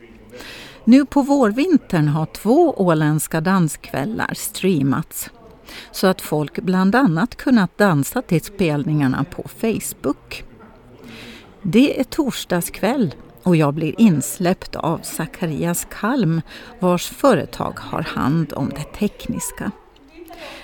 Nu 0.85 1.06
på 1.06 1.23
vårvintern 1.23 2.08
har 2.08 2.26
två 2.26 2.75
åländska 2.76 3.40
danskvällar 3.40 4.35
streamats 4.35 5.30
så 5.90 6.06
att 6.06 6.20
folk 6.20 6.61
bland 6.61 6.94
annat 6.94 7.37
kunnat 7.37 7.78
dansa 7.78 8.23
till 8.23 8.40
spelningarna 8.40 9.25
på 9.25 9.49
Facebook. 9.49 10.44
Det 11.63 12.01
är 12.01 12.05
torsdagskväll 12.05 13.15
och 13.43 13.57
jag 13.57 13.75
blir 13.75 14.01
insläppt 14.01 14.77
av 14.77 14.99
Zacharias 15.03 15.87
Kalm 15.91 16.43
vars 16.81 17.09
företag 17.09 17.79
har 17.79 18.03
hand 18.03 18.53
om 18.53 18.69
det 18.69 18.99
tekniska. 18.99 19.71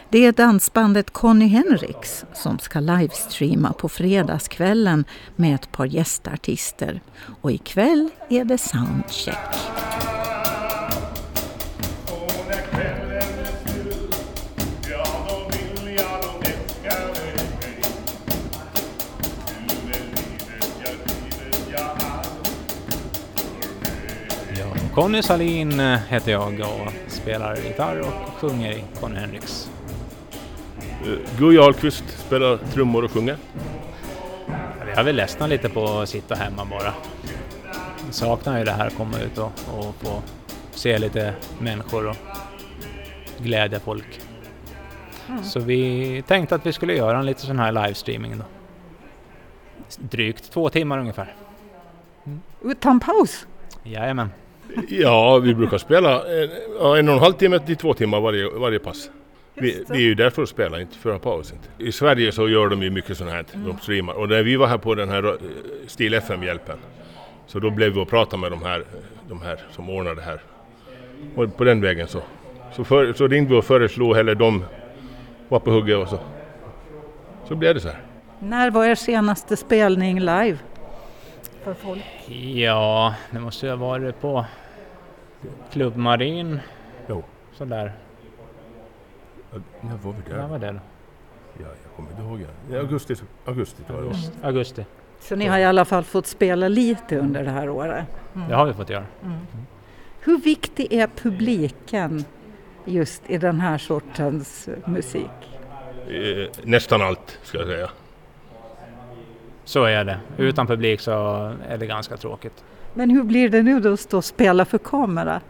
Det 0.08 0.26
är 0.26 0.32
dansbandet 0.32 1.10
Conny 1.10 1.46
Henriks 1.46 2.24
som 2.34 2.58
ska 2.58 2.80
livestreama 2.80 3.72
på 3.72 3.88
fredagskvällen 3.88 5.04
med 5.36 5.54
ett 5.54 5.72
par 5.72 5.86
gästartister. 5.86 7.00
Och 7.40 7.52
ikväll 7.52 8.08
är 8.28 8.44
det 8.44 8.58
soundcheck. 8.58 9.56
Conny 24.94 25.22
Salin 25.22 25.80
eh, 25.80 25.98
heter 25.98 26.32
jag 26.32 26.60
och 26.60 26.92
spelar 27.06 27.56
gitarr 27.56 28.00
och 28.00 28.40
sjunger 28.40 28.72
i 28.72 28.84
Conny 29.00 29.16
Henriks. 29.16 29.70
Uh, 31.06 31.18
Guy 31.38 31.58
Ahlqvist 31.58 32.04
spelar 32.26 32.56
trummor 32.56 33.04
och 33.04 33.10
sjunger. 33.10 33.36
Ja, 34.46 34.84
Vi 34.86 34.92
har 34.92 35.04
väl 35.04 35.16
ledsnat 35.16 35.48
lite 35.48 35.68
på 35.68 35.84
att 35.84 36.08
sitta 36.08 36.34
hemma 36.34 36.64
bara. 36.64 36.94
Saknar 38.10 38.58
ju 38.58 38.64
det 38.64 38.72
här 38.72 38.86
att 38.86 38.96
komma 38.96 39.20
ut 39.20 39.38
och, 39.38 39.52
och 39.78 39.94
få 39.94 40.22
se 40.70 40.98
lite 40.98 41.34
människor 41.58 42.08
och 42.08 42.16
glädja 43.38 43.80
folk. 43.80 44.20
Så 45.42 45.60
vi 45.60 46.22
tänkte 46.26 46.54
att 46.54 46.66
vi 46.66 46.72
skulle 46.72 46.94
göra 46.94 47.18
en 47.18 47.26
lite 47.26 47.40
sån 47.40 47.58
här 47.58 47.72
livestreaming 47.72 48.38
då. 48.38 48.44
Drygt 49.98 50.52
två 50.52 50.70
timmar 50.70 50.98
ungefär. 50.98 51.34
Utan 52.62 53.00
paus? 53.00 53.46
Jajamän. 53.82 54.30
Ja, 54.88 55.38
vi 55.38 55.54
brukar 55.54 55.78
spela 55.78 56.42
en, 56.42 56.50
ja, 56.78 56.98
en 56.98 57.08
och 57.08 57.14
en 57.14 57.20
halv 57.20 57.32
timme 57.32 57.58
till 57.58 57.76
två 57.76 57.94
timmar 57.94 58.20
varje, 58.20 58.48
varje 58.48 58.78
pass. 58.78 59.10
Vi, 59.54 59.84
vi 59.88 59.96
är 59.96 60.00
ju 60.00 60.14
där 60.14 60.30
för 60.30 60.42
att 60.42 60.48
spela, 60.48 60.80
inte 60.80 60.96
för 60.98 61.10
att 61.10 61.24
ha 61.24 61.32
paus. 61.32 61.52
Inte. 61.52 61.68
I 61.88 61.92
Sverige 61.92 62.32
så 62.32 62.48
gör 62.48 62.68
de 62.68 62.82
ju 62.82 62.90
mycket 62.90 63.16
sånt 63.16 63.30
här, 63.30 63.44
de 63.54 63.78
streamar. 63.78 64.14
Och 64.14 64.28
när 64.28 64.42
vi 64.42 64.56
var 64.56 64.66
här 64.66 64.78
på 64.78 64.94
den 64.94 65.08
här 65.08 65.24
eh, 65.24 65.34
Stil 65.86 66.14
FM-hjälpen, 66.14 66.78
så 67.46 67.58
då 67.58 67.70
blev 67.70 67.92
vi 67.92 68.00
och 68.00 68.08
pratade 68.08 68.40
med 68.40 68.52
de 68.52 68.62
här, 68.62 68.84
de 69.28 69.42
här 69.42 69.60
som 69.70 69.90
ordnar 69.90 70.14
det 70.14 70.22
här. 70.22 70.40
Och 71.36 71.56
på 71.56 71.64
den 71.64 71.80
vägen 71.80 72.08
så, 72.08 72.22
så, 72.72 72.84
för, 72.84 73.12
så 73.12 73.28
ringde 73.28 73.50
vi 73.50 73.60
och 73.60 73.64
föreslog, 73.64 74.16
eller 74.16 74.34
de 74.34 74.64
var 75.48 75.58
på 75.58 75.70
hugget 75.70 75.98
och 75.98 76.08
så, 76.08 76.18
så 77.48 77.54
blev 77.54 77.74
det 77.74 77.80
så 77.80 77.88
här. 77.88 78.00
När 78.38 78.70
var 78.70 78.84
er 78.84 78.94
senaste 78.94 79.56
spelning 79.56 80.20
live? 80.20 80.58
För 81.64 81.74
folk? 81.74 82.02
Ja, 82.54 83.14
det 83.30 83.40
måste 83.40 83.66
ju 83.66 83.72
ha 83.72 83.76
varit 83.76 84.20
på 84.20 84.44
Club 85.72 85.96
Marin. 85.96 86.60
Jo. 87.08 87.22
Sådär. 87.52 87.92
När 89.80 89.96
var 89.96 90.12
vi 90.12 90.30
När 90.30 90.36
där? 90.38 90.48
var 90.48 90.58
det 90.58 90.66
då? 90.72 90.78
Ja, 91.58 91.64
jag 91.84 91.96
kommer 91.96 92.10
inte 92.10 92.22
ihåg. 92.22 92.40
Ja. 92.70 92.76
I 92.76 92.78
augusti, 92.78 93.14
augusti 93.44 93.82
tror 93.82 93.98
jag 94.04 94.12
det 94.12 94.16
var. 94.40 94.48
Augusti. 94.48 94.86
Så 95.20 95.36
ni 95.36 95.46
har 95.46 95.58
i 95.58 95.64
alla 95.64 95.84
fall 95.84 96.04
fått 96.04 96.26
spela 96.26 96.68
lite 96.68 97.18
under 97.18 97.44
det 97.44 97.50
här 97.50 97.68
året? 97.68 98.04
Det 98.48 98.54
har 98.54 98.66
vi 98.66 98.72
fått 98.72 98.90
göra. 98.90 99.04
Hur 100.20 100.38
viktig 100.38 100.92
är 100.92 101.06
publiken 101.06 102.24
just 102.84 103.22
i 103.30 103.38
den 103.38 103.60
här 103.60 103.78
sortens 103.78 104.68
musik? 104.84 105.30
Eh, 106.08 106.48
nästan 106.64 107.02
allt, 107.02 107.38
ska 107.42 107.58
jag 107.58 107.66
säga. 107.66 107.90
Så 109.64 109.84
är 109.84 110.04
det. 110.04 110.18
Utan 110.36 110.66
publik 110.66 111.00
så 111.00 111.12
är 111.68 111.78
det 111.78 111.86
ganska 111.86 112.16
tråkigt. 112.16 112.64
Men 112.94 113.10
hur 113.10 113.22
blir 113.22 113.48
det 113.48 113.62
nu 113.62 113.80
då 113.80 113.92
att 113.92 114.00
stå 114.00 114.16
och 114.16 114.24
spela 114.24 114.64
för 114.64 114.78
kamera? 114.78 115.40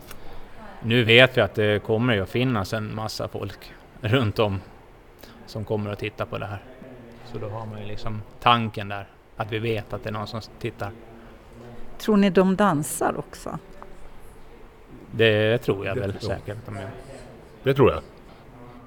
Nu 0.82 1.04
vet 1.04 1.36
vi 1.36 1.40
att 1.40 1.54
det 1.54 1.82
kommer 1.82 2.20
att 2.20 2.28
finnas 2.30 2.72
en 2.72 2.94
massa 2.94 3.28
folk 3.28 3.72
runt 4.00 4.38
om 4.38 4.60
som 5.46 5.64
kommer 5.64 5.90
att 5.92 5.98
titta 5.98 6.26
på 6.26 6.38
det 6.38 6.46
här. 6.46 6.62
Så 7.32 7.38
då 7.38 7.48
har 7.48 7.66
man 7.66 7.80
ju 7.80 7.86
liksom 7.86 8.22
tanken 8.40 8.88
där, 8.88 9.06
att 9.36 9.52
vi 9.52 9.58
vet 9.58 9.92
att 9.92 10.02
det 10.02 10.08
är 10.10 10.12
någon 10.12 10.26
som 10.26 10.40
tittar. 10.58 10.90
Tror 11.98 12.16
ni 12.16 12.30
de 12.30 12.56
dansar 12.56 13.14
också? 13.18 13.58
Det 15.10 15.58
tror 15.58 15.86
jag 15.86 15.96
Det- 15.96 16.00
väl 16.00 16.14
jo. 16.20 16.26
säkert 16.28 16.56
de 16.66 16.76
gör. 16.76 16.90
Det 17.62 17.74
tror 17.74 17.90
jag. 17.92 18.00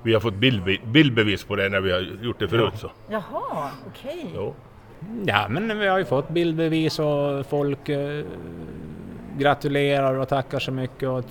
Vi 0.03 0.13
har 0.13 0.19
fått 0.21 0.33
bildbe 0.33 0.77
bildbevis 0.83 1.43
på 1.43 1.55
det 1.55 1.69
när 1.69 1.81
vi 1.81 1.91
har 1.91 1.99
gjort 1.99 2.39
det 2.39 2.47
förut. 2.47 2.73
Så. 2.77 2.91
Jaha, 3.09 3.69
okej. 3.87 4.31
Jo. 4.35 4.53
Ja, 5.25 5.47
men 5.49 5.79
vi 5.79 5.87
har 5.87 5.97
ju 5.97 6.05
fått 6.05 6.29
bildbevis 6.29 6.99
och 6.99 7.45
folk 7.45 7.89
eh, 7.89 8.25
gratulerar 9.37 10.13
och 10.13 10.29
tackar 10.29 10.59
så 10.59 10.71
mycket 10.71 11.09
och 11.09 11.25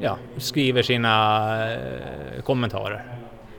ja, 0.00 0.18
skriver 0.36 0.82
sina 0.82 1.72
eh, 1.72 2.42
kommentarer. 2.42 3.04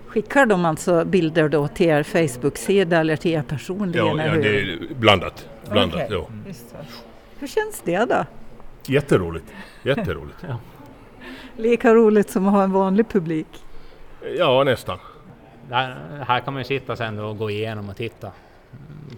Skickar 0.07 0.45
de 0.45 0.65
alltså 0.65 1.05
bilder 1.05 1.49
då 1.49 1.67
till 1.67 1.89
er 1.89 2.03
Facebook-sida 2.03 2.99
eller 2.99 3.15
till 3.15 3.31
er 3.31 3.41
personligen? 3.41 4.17
Ja, 4.17 4.25
ja, 4.25 4.33
det 4.33 4.61
är 4.61 4.79
blandat. 4.95 5.49
blandat 5.71 6.11
Okej. 6.11 6.17
ja. 6.17 6.27
Hur 7.39 7.47
känns 7.47 7.81
det 7.85 8.05
då? 8.05 8.25
Jätteroligt. 8.87 9.45
Jätteroligt. 9.83 10.45
Lika 11.57 11.93
roligt 11.93 12.29
som 12.29 12.47
att 12.47 12.53
ha 12.53 12.63
en 12.63 12.71
vanlig 12.71 13.09
publik? 13.09 13.47
Ja, 14.37 14.63
nästan. 14.63 14.97
Där, 15.69 15.95
här 16.27 16.39
kan 16.39 16.53
man 16.53 16.59
ju 16.59 16.63
sitta 16.63 16.95
sen 16.95 17.19
och 17.19 17.37
gå 17.37 17.49
igenom 17.49 17.89
och 17.89 17.95
titta 17.95 18.31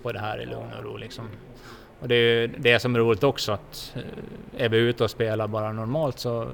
på 0.04 0.12
det 0.12 0.20
här 0.20 0.42
i 0.42 0.46
lugn 0.46 0.74
och 0.78 0.84
ro. 0.84 0.98
Liksom. 0.98 1.26
Och 2.00 2.08
det 2.08 2.16
är 2.16 2.42
ju 2.42 2.48
det 2.48 2.80
som 2.80 2.96
är 2.96 3.00
roligt 3.00 3.24
också 3.24 3.52
att 3.52 3.96
eh, 3.96 4.66
är 4.66 4.70
vi 4.70 4.78
ute 4.78 5.04
och 5.04 5.12
spelar 5.12 5.48
bara 5.48 5.72
normalt 5.72 6.20
så 6.20 6.42
eh, 6.42 6.48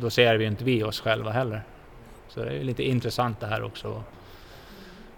då 0.00 0.10
ser 0.10 0.36
vi 0.36 0.44
ju 0.44 0.50
inte 0.50 0.64
vi 0.64 0.82
oss 0.82 1.00
själva 1.00 1.30
heller. 1.30 1.62
Så 2.28 2.40
det 2.40 2.50
är 2.50 2.54
ju 2.54 2.62
lite 2.62 2.82
intressant 2.82 3.40
det 3.40 3.46
här 3.46 3.64
också. 3.64 4.02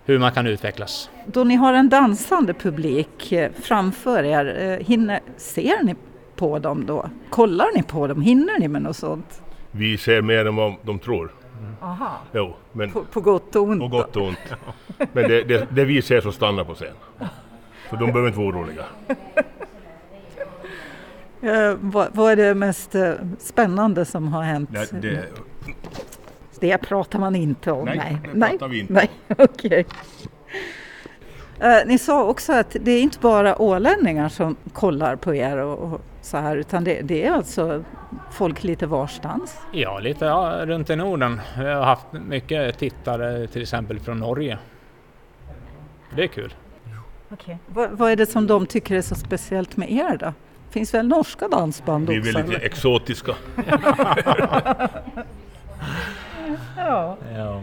Hur 0.04 0.18
man 0.18 0.32
kan 0.32 0.46
utvecklas. 0.46 1.10
Då 1.26 1.44
ni 1.44 1.54
har 1.54 1.72
en 1.72 1.88
dansande 1.88 2.54
publik 2.54 3.32
eh, 3.32 3.50
framför 3.62 4.24
er, 4.24 4.78
hinner, 4.80 5.20
ser 5.36 5.82
ni 5.82 5.94
på 6.36 6.58
dem 6.58 6.86
då? 6.86 7.10
Kollar 7.30 7.66
ni 7.76 7.82
på 7.82 8.06
dem? 8.06 8.22
Hinner 8.22 8.58
ni 8.58 8.68
med 8.68 8.82
något 8.82 8.96
sånt? 8.96 9.42
Vi 9.70 9.98
ser 9.98 10.22
mer 10.22 10.46
än 10.46 10.56
vad 10.56 10.74
de 10.82 10.98
tror. 10.98 11.32
Aha. 11.80 12.18
Jo, 12.32 12.56
men 12.72 12.90
På, 12.90 13.04
på 13.04 13.20
gott 13.20 13.56
och 13.56 13.62
ont? 13.62 13.80
på 13.80 13.88
gott 13.88 14.16
och 14.16 14.22
ont. 14.22 14.38
Men 14.98 15.28
det, 15.28 15.44
det, 15.44 15.66
det 15.70 15.84
vi 15.84 16.02
ser 16.02 16.20
så 16.20 16.32
stannar 16.32 16.64
på 16.64 16.74
scen. 16.74 16.94
Så 17.90 17.96
de 17.96 18.06
behöver 18.06 18.26
inte 18.28 18.38
vara 18.38 18.48
oroliga. 18.48 18.84
Eh, 21.42 21.74
vad, 21.80 22.08
vad 22.12 22.32
är 22.32 22.36
det 22.36 22.54
mest 22.54 22.94
eh, 22.94 23.12
spännande 23.38 24.04
som 24.04 24.28
har 24.28 24.42
hänt? 24.42 24.70
Det, 24.72 25.00
det, 25.02 25.24
Det 26.60 26.78
pratar 26.78 27.18
man 27.18 27.36
inte 27.36 27.72
om. 27.72 27.84
Nej, 27.84 27.96
Nej, 27.98 28.18
det 28.34 28.40
pratar 28.58 28.68
vi 28.68 28.80
inte 28.80 28.92
Nej, 28.92 29.10
okej. 29.38 29.86
Eh, 31.60 31.86
ni 31.86 31.98
sa 31.98 32.24
också 32.24 32.52
att 32.52 32.76
det 32.80 32.90
är 32.90 33.02
inte 33.02 33.18
bara 33.18 33.62
ålänningar 33.62 34.28
som 34.28 34.56
kollar 34.72 35.16
på 35.16 35.34
er 35.34 35.56
och, 35.56 35.78
och 35.78 36.00
så 36.20 36.36
här 36.36 36.56
utan 36.56 36.84
det, 36.84 37.00
det 37.02 37.26
är 37.26 37.32
alltså 37.32 37.84
folk 38.30 38.64
lite 38.64 38.86
varstans. 38.86 39.58
Ja, 39.72 39.98
lite 39.98 40.24
ja, 40.24 40.60
runt 40.62 40.90
i 40.90 40.96
Norden. 40.96 41.40
Vi 41.58 41.64
har 41.64 41.82
haft 41.82 42.06
mycket 42.12 42.78
tittare 42.78 43.46
till 43.46 43.62
exempel 43.62 44.00
från 44.00 44.18
Norge. 44.18 44.58
Det 46.16 46.22
är 46.22 46.26
kul. 46.26 46.54
Okay. 47.30 47.56
Vad, 47.66 47.90
vad 47.90 48.10
är 48.10 48.16
det 48.16 48.26
som 48.26 48.46
de 48.46 48.66
tycker 48.66 48.96
är 48.96 49.02
så 49.02 49.14
speciellt 49.14 49.76
med 49.76 49.92
er 49.92 50.16
då? 50.16 50.32
Finns 50.70 50.94
väl 50.94 51.08
norska 51.08 51.48
dansband 51.48 52.08
vi 52.08 52.16
är 52.16 52.20
också? 52.20 52.32
väldigt 52.32 52.56
eller? 52.56 52.66
exotiska. 52.66 53.34
ja. 56.76 57.16
Ja. 57.36 57.62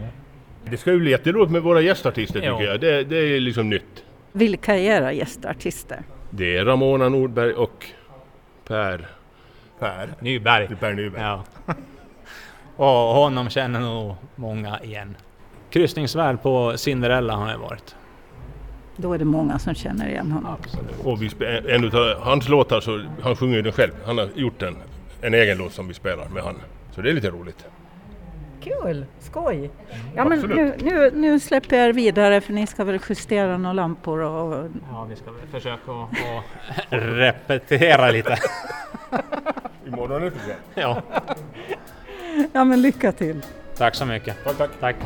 Det 0.70 0.76
ska 0.76 0.92
ju 0.92 0.98
bli 0.98 1.10
jätteroligt 1.10 1.52
med 1.52 1.62
våra 1.62 1.80
gästartister 1.80 2.34
tycker 2.34 2.46
Ja. 2.48 2.62
jag. 2.62 2.80
Det, 2.80 3.04
det 3.04 3.16
är 3.16 3.40
liksom 3.40 3.70
nytt. 3.70 4.04
Vilka 4.32 4.74
är 4.74 4.78
era 4.80 5.12
gästartister? 5.12 6.02
Det 6.30 6.56
är 6.56 6.64
Ramona 6.64 7.08
Nordberg 7.08 7.52
och 7.52 7.86
Per... 8.66 9.06
Per? 9.78 10.14
Nyberg. 10.20 10.76
Per 10.80 10.92
Nyberg. 10.94 11.22
Ja. 11.22 11.44
Och 12.76 12.86
honom 13.14 13.48
känner 13.50 13.80
nog 13.80 14.14
många 14.34 14.80
igen. 14.80 15.16
Kryssningsvärd 15.70 16.42
på 16.42 16.72
Cinderella 16.76 17.34
har 17.36 17.50
jag 17.50 17.58
varit. 17.58 17.96
Då 18.96 19.12
är 19.12 19.18
det 19.18 19.24
många 19.24 19.58
som 19.58 19.74
känner 19.74 20.08
igen 20.08 20.32
honom. 20.32 20.56
Och 21.04 21.22
vi 21.22 21.30
en 21.68 21.84
utav 21.84 22.20
hans 22.20 22.48
låtar, 22.48 22.80
så, 22.80 23.04
han 23.22 23.36
sjunger 23.36 23.56
ju 23.56 23.62
den 23.62 23.72
själv. 23.72 23.92
Han 24.06 24.18
har 24.18 24.28
gjort 24.34 24.62
en, 24.62 24.76
en 25.20 25.34
egen 25.34 25.58
låt 25.58 25.72
som 25.72 25.88
vi 25.88 25.94
spelar 25.94 26.28
med 26.28 26.42
han. 26.42 26.54
Så 26.94 27.00
det 27.02 27.10
är 27.10 27.14
lite 27.14 27.30
roligt. 27.30 27.64
Kul, 28.66 29.06
skoj! 29.20 29.70
Ja, 30.14 30.24
men 30.24 30.40
nu, 30.40 30.74
nu, 30.82 31.10
nu 31.14 31.40
släpper 31.40 31.76
jag 31.76 31.88
er 31.88 31.92
vidare 31.92 32.40
för 32.40 32.52
ni 32.52 32.66
ska 32.66 32.84
väl 32.84 32.98
justera 33.08 33.58
några 33.58 33.72
lampor 33.72 34.20
och... 34.20 34.70
Ja, 34.90 35.06
vi 35.08 35.16
ska 35.16 35.30
väl 35.30 35.46
försöka 35.50 35.92
att 35.92 36.08
repetera 36.90 38.10
lite. 38.10 38.38
Imorgon 39.86 40.22
är 40.22 40.24
det 40.24 40.30
för 40.30 40.46
sent. 40.46 40.58
Ja, 40.74 41.02
Ja 42.52 42.64
men 42.64 42.82
lycka 42.82 43.12
till! 43.12 43.42
tack 43.76 43.94
så 43.94 44.06
mycket. 44.06 44.36
Tack, 44.44 44.56
tack. 44.56 44.70
Tack. 44.80 44.96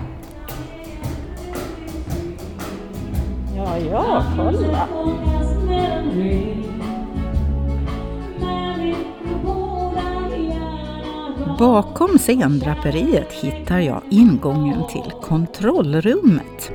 Ja, 3.56 3.78
ja, 3.78 4.24
kolla! 4.36 4.88
Bakom 11.60 12.18
scendraperiet 12.18 13.32
hittar 13.32 13.78
jag 13.78 14.02
ingången 14.10 14.86
till 14.88 15.12
kontrollrummet 15.22 16.70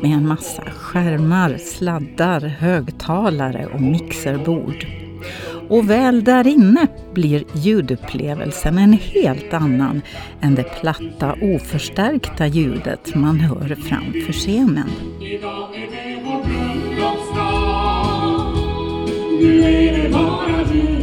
med 0.00 0.10
en 0.10 0.28
massa 0.28 0.62
skärmar, 0.62 1.56
sladdar, 1.58 2.40
högtalare 2.40 3.66
och 3.74 3.80
mixerbord. 3.80 4.86
Och 5.68 5.90
väl 5.90 6.24
där 6.24 6.46
inne 6.46 6.86
blir 7.14 7.44
ljudupplevelsen 7.54 8.78
en 8.78 8.92
helt 8.92 9.54
annan 9.54 10.02
än 10.40 10.54
det 10.54 10.80
platta 10.80 11.36
oförstärkta 11.42 12.46
ljudet 12.46 13.14
man 13.14 13.40
hör 13.40 13.74
framför 13.74 14.32
scenen. 14.32 14.90
Idag 15.20 15.68
är 15.74 15.90
det 15.90 16.22
vår 16.24 16.44
bröllopsdag 16.44 17.60
Nu 19.40 19.62
är 19.62 20.02
det 20.02 20.08
bara 20.12 20.64
du 20.72 20.99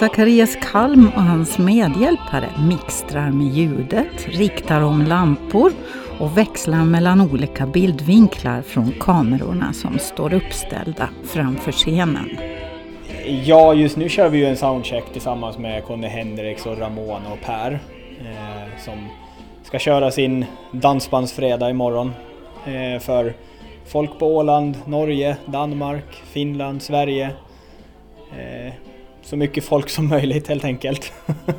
Zacharias 0.00 0.56
Kalm 0.56 1.10
och 1.16 1.22
hans 1.22 1.58
medhjälpare 1.58 2.48
mixtrar 2.68 3.30
med 3.30 3.46
ljudet, 3.46 4.28
riktar 4.28 4.80
om 4.80 5.02
lampor 5.02 5.72
och 6.18 6.38
växlar 6.38 6.84
mellan 6.84 7.20
olika 7.20 7.66
bildvinklar 7.66 8.62
från 8.62 8.92
kamerorna 9.00 9.72
som 9.72 9.98
står 9.98 10.34
uppställda 10.34 11.08
framför 11.24 11.72
scenen. 11.72 12.38
Ja, 13.44 13.74
just 13.74 13.96
nu 13.96 14.08
kör 14.08 14.28
vi 14.28 14.38
ju 14.38 14.46
en 14.46 14.56
soundcheck 14.56 15.12
tillsammans 15.12 15.58
med 15.58 15.84
Conny 15.84 16.06
Hendrix 16.06 16.66
och 16.66 16.78
Ramona 16.78 17.32
och 17.32 17.40
Per. 17.40 17.80
Eh, 18.20 18.78
som 18.84 19.08
ska 19.62 19.78
köra 19.78 20.10
sin 20.10 20.44
dansbandsfredag 20.72 21.70
imorgon. 21.70 22.12
Eh, 22.66 23.00
för 23.00 23.34
folk 23.86 24.18
på 24.18 24.36
Åland, 24.36 24.76
Norge, 24.84 25.36
Danmark, 25.46 26.22
Finland, 26.24 26.82
Sverige. 26.82 27.30
Eh, 28.30 28.72
så 29.30 29.36
mycket 29.36 29.64
folk 29.64 29.88
som 29.88 30.08
möjligt 30.08 30.48
helt 30.48 30.64
enkelt. 30.64 31.12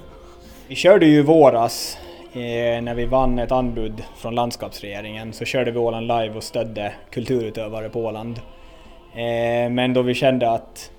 vi 0.67 0.75
körde 0.75 1.05
ju 1.05 1.19
i 1.19 1.21
våras 1.21 1.97
eh, 2.33 2.81
när 2.81 2.95
vi 2.95 3.05
vann 3.05 3.39
ett 3.39 3.51
anbud 3.51 4.03
från 4.17 4.35
landskapsregeringen 4.35 5.33
så 5.33 5.45
körde 5.45 5.71
vi 5.71 5.79
Åland 5.79 6.07
live 6.07 6.31
och 6.35 6.43
stödde 6.43 6.93
kulturutövare 7.11 7.89
på 7.89 8.05
Åland. 8.05 8.39
Eh, 9.13 9.69
men 9.69 9.93
då 9.93 10.01
vi 10.01 10.13
kände 10.13 10.51
att 10.51 10.91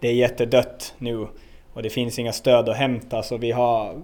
det 0.00 0.08
är 0.08 0.12
jättedött 0.12 0.94
nu 0.98 1.26
och 1.72 1.82
det 1.82 1.90
finns 1.90 2.18
inga 2.18 2.32
stöd 2.32 2.68
att 2.68 2.76
hämta 2.76 3.22
så 3.22 3.36
vi 3.36 3.52
har 3.52 3.94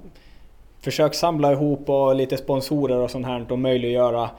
försökt 0.81 1.16
samla 1.16 1.52
ihop 1.52 1.88
och 1.88 2.14
lite 2.14 2.37
sponsorer 2.37 2.96
och 2.96 3.11
sånt 3.11 3.26
här 3.26 3.52
och 3.52 3.59
möjliggöra 3.59 4.31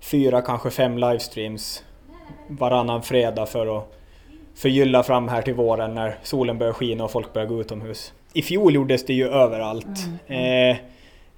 fyra, 0.00 0.42
kanske 0.42 0.70
fem 0.70 0.98
livestreams 0.98 1.84
varannan 2.48 3.02
fredag 3.02 3.46
för 3.46 3.78
att 3.78 3.94
förgylla 4.54 5.02
fram 5.02 5.28
här 5.28 5.42
till 5.42 5.54
våren 5.54 5.94
när 5.94 6.18
solen 6.22 6.58
börjar 6.58 6.72
skina 6.72 7.04
och 7.04 7.10
folk 7.10 7.32
börjar 7.32 7.48
gå 7.48 7.60
utomhus. 7.60 8.12
I 8.32 8.42
fjol 8.42 8.74
gjordes 8.74 9.06
det 9.06 9.14
ju 9.14 9.28
överallt. 9.28 10.08
Eh, 10.26 10.76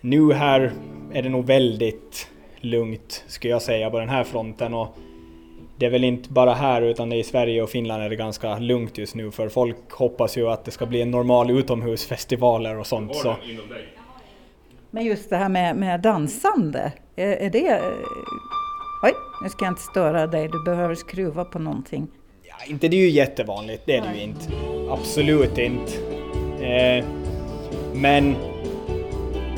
nu 0.00 0.32
här 0.32 0.72
är 1.12 1.22
det 1.22 1.28
nog 1.28 1.46
väldigt 1.46 2.30
lugnt 2.60 3.24
skulle 3.26 3.50
jag 3.50 3.62
säga 3.62 3.90
på 3.90 3.98
den 3.98 4.08
här 4.08 4.24
fronten 4.24 4.74
och 4.74 4.96
det 5.78 5.86
är 5.86 5.90
väl 5.90 6.04
inte 6.04 6.32
bara 6.32 6.54
här 6.54 6.82
utan 6.82 7.12
i 7.12 7.24
Sverige 7.24 7.62
och 7.62 7.70
Finland 7.70 8.02
är 8.02 8.10
det 8.10 8.16
ganska 8.16 8.58
lugnt 8.58 8.98
just 8.98 9.14
nu 9.14 9.30
för 9.30 9.48
folk 9.48 9.90
hoppas 9.90 10.36
ju 10.36 10.48
att 10.48 10.64
det 10.64 10.70
ska 10.70 10.86
bli 10.86 11.02
en 11.02 11.10
normal 11.10 11.50
utomhusfestivaler 11.50 12.78
och 12.78 12.86
sånt. 12.86 13.16
Så. 13.16 13.36
Men 14.90 15.04
just 15.04 15.30
det 15.30 15.36
här 15.36 15.48
med, 15.48 15.76
med 15.76 16.00
dansande, 16.00 16.92
är, 17.16 17.28
är 17.28 17.50
det... 17.50 17.82
Oj, 19.02 19.12
nu 19.42 19.48
ska 19.48 19.64
jag 19.64 19.72
inte 19.72 19.82
störa 19.82 20.26
dig, 20.26 20.48
du 20.48 20.64
behöver 20.64 20.94
skruva 20.94 21.44
på 21.44 21.58
någonting. 21.58 22.08
Ja, 22.58 22.64
inte 22.70 22.88
det 22.88 22.96
är 22.96 23.00
ju 23.00 23.10
jättevanligt, 23.10 23.82
det 23.86 23.96
är 23.96 24.02
det 24.02 24.18
ju 24.18 24.22
inte. 24.22 24.44
Absolut 24.90 25.58
inte. 25.58 25.92
Eh, 26.64 27.04
men 27.94 28.36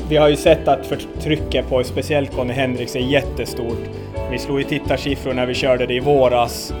vi 0.09 0.17
har 0.17 0.29
ju 0.29 0.35
sett 0.35 0.67
att 0.67 0.85
förtrycket 0.85 1.69
på 1.69 1.83
speciellt 1.83 2.35
Conny 2.35 2.53
Hendrix 2.53 2.95
är 2.95 2.99
jättestort. 2.99 3.89
Vi 4.31 4.37
slog 4.37 4.57
ju 4.59 4.63
tittarsiffror 4.63 5.33
när 5.33 5.45
vi 5.45 5.53
körde 5.53 5.85
det 5.85 5.93
i 5.93 5.99
våras 5.99 6.73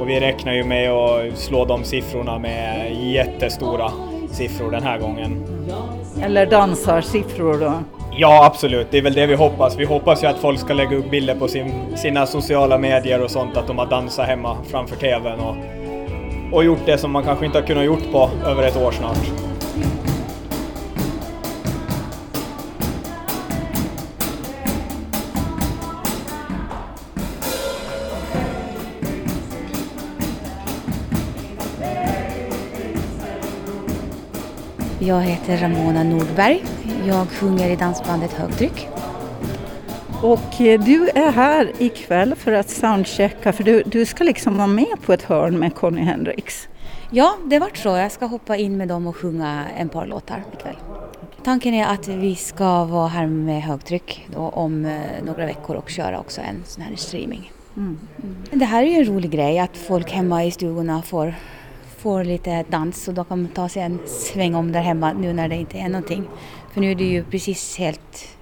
och 0.00 0.08
vi 0.08 0.20
räknar 0.20 0.52
ju 0.52 0.64
med 0.64 0.90
att 0.90 1.38
slå 1.38 1.64
de 1.64 1.84
siffrorna 1.84 2.38
med 2.38 2.94
jättestora 3.12 3.92
siffror 4.30 4.70
den 4.70 4.82
här 4.82 4.98
gången. 4.98 5.44
Eller 6.22 6.46
dansarsiffror 6.46 7.58
då. 7.58 7.72
Ja, 8.16 8.44
absolut. 8.44 8.86
Det 8.90 8.98
är 8.98 9.02
väl 9.02 9.14
det 9.14 9.26
vi 9.26 9.34
hoppas. 9.34 9.76
Vi 9.76 9.84
hoppas 9.84 10.22
ju 10.22 10.26
att 10.26 10.38
folk 10.38 10.60
ska 10.60 10.74
lägga 10.74 10.96
upp 10.96 11.10
bilder 11.10 11.34
på 11.34 11.48
sin, 11.48 11.96
sina 11.96 12.26
sociala 12.26 12.78
medier 12.78 13.22
och 13.22 13.30
sånt, 13.30 13.56
att 13.56 13.66
de 13.66 13.78
har 13.78 13.86
dansat 13.86 14.26
hemma 14.26 14.56
framför 14.70 14.96
TVn 14.96 15.40
och, 15.40 15.56
och 16.52 16.64
gjort 16.64 16.86
det 16.86 16.98
som 16.98 17.10
man 17.10 17.24
kanske 17.24 17.46
inte 17.46 17.58
har 17.58 17.66
kunnat 17.66 17.84
gjort 17.84 18.12
på 18.12 18.30
över 18.46 18.62
ett 18.62 18.76
år 18.76 18.92
snart. 18.92 19.18
Jag 34.98 35.20
heter 35.20 35.56
Ramona 35.56 36.02
Nordberg. 36.02 36.73
Jag 37.06 37.28
sjunger 37.28 37.70
i 37.70 37.76
dansbandet 37.76 38.32
Högtryck. 38.32 38.88
Och 40.22 40.60
eh, 40.60 40.80
du 40.80 41.08
är 41.14 41.32
här 41.32 41.72
ikväll 41.78 42.34
för 42.34 42.52
att 42.52 42.70
soundchecka 42.70 43.52
för 43.52 43.64
du, 43.64 43.82
du 43.86 44.06
ska 44.06 44.24
liksom 44.24 44.56
vara 44.56 44.66
med 44.66 44.96
på 45.02 45.12
ett 45.12 45.22
hörn 45.22 45.58
med 45.58 45.74
Conny 45.74 46.00
Hendrix. 46.00 46.68
Ja, 47.10 47.34
det 47.44 47.58
vart 47.58 47.76
så. 47.76 47.88
Jag 47.88 48.12
ska 48.12 48.26
hoppa 48.26 48.56
in 48.56 48.76
med 48.76 48.88
dem 48.88 49.06
och 49.06 49.16
sjunga 49.16 49.64
en 49.78 49.88
par 49.88 50.06
låtar 50.06 50.44
ikväll. 50.52 50.76
Tanken 51.44 51.74
är 51.74 51.86
att 51.86 52.08
vi 52.08 52.34
ska 52.34 52.84
vara 52.84 53.08
här 53.08 53.26
med 53.26 53.62
högtryck 53.62 54.28
om 54.36 54.84
eh, 54.84 55.24
några 55.24 55.46
veckor 55.46 55.76
och 55.76 55.90
köra 55.90 56.20
också 56.20 56.40
en 56.40 56.62
sån 56.64 56.82
här 56.82 56.96
streaming. 56.96 57.52
Mm. 57.76 57.98
Det 58.50 58.64
här 58.64 58.82
är 58.82 58.86
ju 58.86 58.96
en 58.96 59.04
rolig 59.04 59.30
grej 59.30 59.58
att 59.58 59.76
folk 59.76 60.10
hemma 60.10 60.44
i 60.44 60.50
stugorna 60.50 61.02
får, 61.02 61.34
får 61.98 62.24
lite 62.24 62.64
dans 62.68 63.08
och 63.08 63.14
då 63.14 63.24
kan 63.24 63.42
man 63.42 63.50
ta 63.50 63.68
sig 63.68 63.82
en 63.82 63.98
sväng 64.06 64.54
om 64.54 64.72
där 64.72 64.80
hemma 64.80 65.12
nu 65.12 65.32
när 65.32 65.48
det 65.48 65.56
inte 65.56 65.78
är 65.78 65.88
någonting. 65.88 66.24
För 66.74 66.80
nu 66.80 66.90
är 66.90 66.94
det 66.94 67.04
ju 67.04 67.24
precis 67.24 67.76
helt 67.78 68.36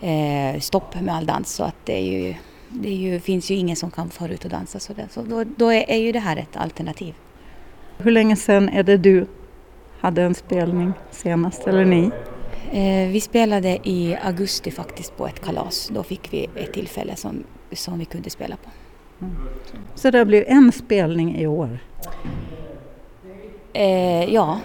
eh, 0.00 0.60
stopp 0.60 1.00
med 1.00 1.14
all 1.14 1.26
dans 1.26 1.54
så 1.54 1.64
att 1.64 1.76
det, 1.84 1.92
är 1.92 2.02
ju, 2.02 2.34
det 2.68 2.90
ju, 2.90 3.20
finns 3.20 3.50
ju 3.50 3.54
ingen 3.54 3.76
som 3.76 3.90
kan 3.90 4.10
fara 4.10 4.32
ut 4.32 4.44
och 4.44 4.50
dansa. 4.50 4.80
Så, 4.80 4.92
det, 4.92 5.08
så 5.10 5.22
då, 5.22 5.44
då 5.56 5.72
är, 5.72 5.90
är 5.90 5.96
ju 5.96 6.12
det 6.12 6.18
här 6.18 6.36
ett 6.36 6.56
alternativ. 6.56 7.14
Hur 7.98 8.10
länge 8.10 8.36
sedan 8.36 8.68
är 8.68 8.82
det 8.82 8.96
du 8.96 9.26
hade 10.00 10.22
en 10.22 10.34
spelning 10.34 10.92
senast, 11.10 11.66
eller 11.66 11.84
ni? 11.84 12.10
Eh, 12.72 13.08
vi 13.08 13.20
spelade 13.20 13.78
i 13.82 14.16
augusti 14.22 14.70
faktiskt 14.70 15.16
på 15.16 15.26
ett 15.26 15.44
kalas. 15.44 15.90
Då 15.94 16.02
fick 16.02 16.32
vi 16.32 16.48
ett 16.56 16.72
tillfälle 16.72 17.16
som, 17.16 17.44
som 17.72 17.98
vi 17.98 18.04
kunde 18.04 18.30
spela 18.30 18.56
på. 18.56 18.70
Så 19.94 20.10
det 20.10 20.24
blir 20.24 20.44
en 20.48 20.72
spelning 20.72 21.36
i 21.36 21.46
år? 21.46 21.78
Eh, 23.72 24.34
ja, 24.34 24.60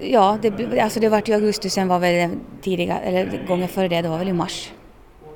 ja 0.00 0.38
det, 0.42 0.80
alltså 0.80 1.00
det 1.00 1.08
var 1.08 1.30
i 1.30 1.34
augusti, 1.34 1.70
sen 1.70 1.88
var 1.88 1.98
väl 1.98 2.30
tidiga, 2.62 3.00
eller 3.00 3.46
gången 3.48 3.68
före 3.68 3.88
det, 3.88 4.02
det 4.02 4.08
var 4.08 4.18
väl 4.18 4.28
i 4.28 4.32
mars. 4.32 4.72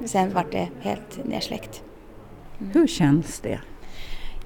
Sen 0.04 0.34
var 0.34 0.46
det 0.50 0.68
helt 0.80 1.24
nersläckt. 1.24 1.82
Hur 2.72 2.86
känns 2.86 3.40
det? 3.40 3.60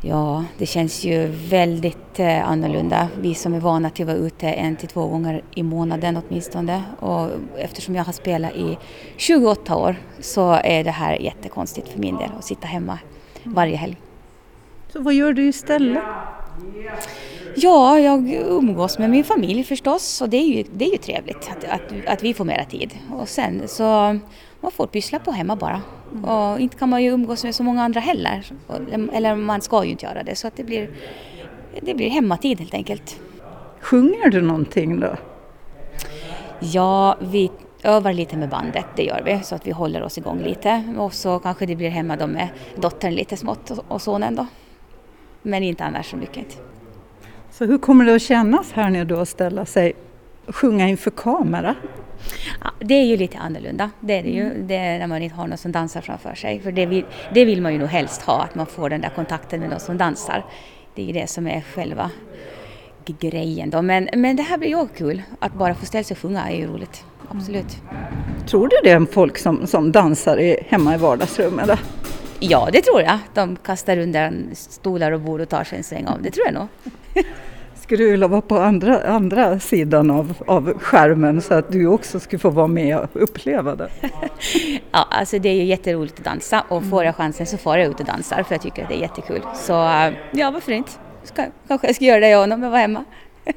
Ja, 0.04 0.44
det 0.58 0.66
känns 0.66 1.04
ju 1.04 1.26
väldigt 1.26 2.20
eh, 2.20 2.48
annorlunda. 2.48 3.08
Vi 3.20 3.34
som 3.34 3.54
är 3.54 3.60
vana 3.60 3.90
till 3.90 4.04
att 4.04 4.08
vara 4.16 4.26
ute 4.26 4.48
en 4.48 4.76
till 4.76 4.88
två 4.88 5.06
gånger 5.06 5.42
i 5.54 5.62
månaden 5.62 6.18
åtminstone. 6.28 6.82
Och 6.98 7.28
eftersom 7.56 7.94
jag 7.94 8.04
har 8.04 8.12
spelat 8.12 8.54
i 8.54 8.78
28 9.16 9.76
år 9.76 9.96
så 10.20 10.52
är 10.52 10.84
det 10.84 10.90
här 10.90 11.14
jättekonstigt 11.14 11.88
för 11.88 11.98
min 11.98 12.16
del 12.16 12.30
att 12.38 12.44
sitta 12.44 12.66
hemma 12.66 12.98
varje 13.44 13.76
helg. 13.76 13.96
Så 14.92 15.02
vad 15.02 15.14
gör 15.14 15.32
du 15.32 15.48
istället? 15.48 16.02
Ja, 17.54 17.98
jag 17.98 18.32
umgås 18.32 18.98
med 18.98 19.10
min 19.10 19.24
familj 19.24 19.64
förstås 19.64 20.20
och 20.20 20.28
det 20.28 20.36
är 20.36 20.46
ju, 20.46 20.64
det 20.74 20.84
är 20.84 20.92
ju 20.92 20.98
trevligt 20.98 21.50
att, 21.50 21.64
att, 21.64 22.06
att 22.06 22.22
vi 22.22 22.34
får 22.34 22.44
mera 22.44 22.64
tid. 22.64 22.94
Och 23.12 23.28
sen 23.28 23.62
så 23.68 24.18
man 24.60 24.70
får 24.70 24.86
pyssla 24.86 25.18
på 25.18 25.30
hemma 25.30 25.56
bara. 25.56 25.80
Och 26.26 26.60
inte 26.60 26.76
kan 26.76 26.88
man 26.88 27.02
ju 27.02 27.10
umgås 27.10 27.44
med 27.44 27.54
så 27.54 27.62
många 27.62 27.82
andra 27.82 28.00
heller. 28.00 28.46
Eller 29.12 29.36
man 29.36 29.60
ska 29.60 29.84
ju 29.84 29.90
inte 29.90 30.06
göra 30.06 30.22
det 30.22 30.34
så 30.34 30.46
att 30.46 30.56
det 30.56 30.64
blir, 30.64 30.90
det 31.80 31.94
blir 31.94 32.10
hemmatid 32.10 32.58
helt 32.58 32.74
enkelt. 32.74 33.20
Sjunger 33.80 34.30
du 34.30 34.40
någonting 34.40 35.00
då? 35.00 35.16
Ja, 36.60 37.16
vi 37.20 37.50
övar 37.82 38.12
lite 38.12 38.36
med 38.36 38.48
bandet, 38.48 38.86
det 38.96 39.02
gör 39.02 39.22
vi, 39.24 39.40
så 39.44 39.54
att 39.54 39.66
vi 39.66 39.70
håller 39.70 40.02
oss 40.02 40.18
igång 40.18 40.42
lite. 40.42 40.94
Och 40.98 41.14
så 41.14 41.38
kanske 41.38 41.66
det 41.66 41.76
blir 41.76 41.90
hemma 41.90 42.16
då 42.16 42.26
med 42.26 42.48
dottern 42.76 43.14
lite 43.14 43.36
smått 43.36 43.70
och, 43.70 43.84
och 43.88 44.02
sonen 44.02 44.34
då. 44.34 44.46
Men 45.42 45.62
inte 45.62 45.84
annars 45.84 46.10
så 46.10 46.16
mycket. 46.16 46.71
Så 47.52 47.64
hur 47.64 47.78
kommer 47.78 48.04
det 48.04 48.14
att 48.14 48.22
kännas 48.22 48.72
här 48.72 48.90
nu 48.90 49.04
då 49.04 49.20
att 49.20 49.28
ställa 49.28 49.66
sig 49.66 49.92
och 50.46 50.56
sjunga 50.56 50.88
inför 50.88 51.10
kamera? 51.10 51.74
Ja, 52.64 52.70
det 52.80 52.94
är 52.94 53.04
ju 53.04 53.16
lite 53.16 53.38
annorlunda, 53.38 53.90
det 54.00 54.18
är 54.18 54.22
det 54.22 54.28
ju, 54.28 54.62
det 54.62 54.76
är 54.76 54.98
när 54.98 55.06
man 55.06 55.22
inte 55.22 55.36
har 55.36 55.46
någon 55.46 55.58
som 55.58 55.72
dansar 55.72 56.00
framför 56.00 56.34
sig. 56.34 56.60
För 56.60 56.72
det 56.72 56.86
vill, 56.86 57.04
det 57.34 57.44
vill 57.44 57.62
man 57.62 57.72
ju 57.72 57.78
nog 57.78 57.88
helst 57.88 58.22
ha, 58.22 58.42
att 58.42 58.54
man 58.54 58.66
får 58.66 58.90
den 58.90 59.00
där 59.00 59.08
kontakten 59.08 59.60
med 59.60 59.70
någon 59.70 59.80
som 59.80 59.98
dansar. 59.98 60.44
Det 60.94 61.02
är 61.02 61.06
ju 61.06 61.12
det 61.12 61.26
som 61.26 61.46
är 61.46 61.60
själva 61.74 62.10
grejen 63.04 63.70
då. 63.70 63.82
Men, 63.82 64.08
men 64.14 64.36
det 64.36 64.42
här 64.42 64.58
blir 64.58 64.68
ju 64.68 64.76
också 64.76 64.94
kul, 64.94 65.22
att 65.38 65.54
bara 65.54 65.74
få 65.74 65.86
ställa 65.86 66.04
sig 66.04 66.14
och 66.14 66.18
sjunga 66.18 66.50
är 66.50 66.56
ju 66.56 66.66
roligt. 66.66 67.04
Absolut. 67.28 67.76
Tror 68.46 68.68
du 68.68 68.76
det 68.84 68.90
är 68.90 69.06
folk 69.12 69.38
som, 69.38 69.66
som 69.66 69.92
dansar 69.92 70.40
i, 70.40 70.56
hemma 70.68 70.94
i 70.94 70.98
vardagsrummet? 70.98 71.68
Då? 71.68 71.76
Ja, 72.40 72.68
det 72.72 72.82
tror 72.82 73.02
jag. 73.02 73.18
De 73.34 73.56
kastar 73.56 73.96
undan 73.96 74.50
stolar 74.52 75.12
och 75.12 75.20
bord 75.20 75.40
och 75.40 75.48
tar 75.48 75.64
sig 75.64 75.78
en 75.78 75.84
sväng 75.84 76.06
av. 76.06 76.22
Det 76.22 76.30
tror 76.30 76.46
jag 76.46 76.54
nog. 76.54 76.68
Skulle 77.74 78.04
vilja 78.04 78.28
vara 78.28 78.40
på 78.40 78.58
andra, 78.58 79.02
andra 79.02 79.60
sidan 79.60 80.10
av, 80.10 80.34
av 80.46 80.78
skärmen 80.78 81.42
så 81.42 81.54
att 81.54 81.72
du 81.72 81.86
också 81.86 82.20
skulle 82.20 82.40
få 82.40 82.50
vara 82.50 82.66
med 82.66 82.98
och 82.98 83.08
uppleva 83.12 83.74
det? 83.74 83.88
Ja, 84.90 85.06
alltså 85.10 85.38
det 85.38 85.48
är 85.48 85.54
ju 85.54 85.64
jätteroligt 85.64 86.18
att 86.18 86.24
dansa 86.24 86.64
och 86.68 86.84
får 86.84 87.04
jag 87.04 87.16
chansen 87.16 87.46
så 87.46 87.58
får 87.58 87.78
jag 87.78 87.86
ut 87.86 88.00
och 88.00 88.06
dansar 88.06 88.42
för 88.42 88.54
jag 88.54 88.62
tycker 88.62 88.82
att 88.82 88.88
det 88.88 88.94
är 88.94 89.00
jättekul. 89.00 89.42
Så 89.54 89.72
ja, 90.30 90.50
varför 90.50 90.72
inte? 90.72 90.92
Ska, 91.22 91.44
kanske 91.68 91.86
jag 91.86 91.96
ska 91.96 92.04
göra 92.04 92.20
det 92.20 92.28
jag 92.28 92.52
om 92.52 92.62
jag 92.62 92.70
var 92.70 92.78
hemma. 92.78 93.04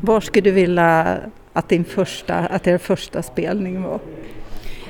Var 0.00 0.20
skulle 0.20 0.50
du 0.50 0.50
vilja 0.50 1.18
att 1.52 1.68
din 1.68 1.84
första, 1.84 2.34
att 2.34 2.66
er 2.66 2.78
första 2.78 3.22
spelning 3.22 3.82
var? 3.82 4.00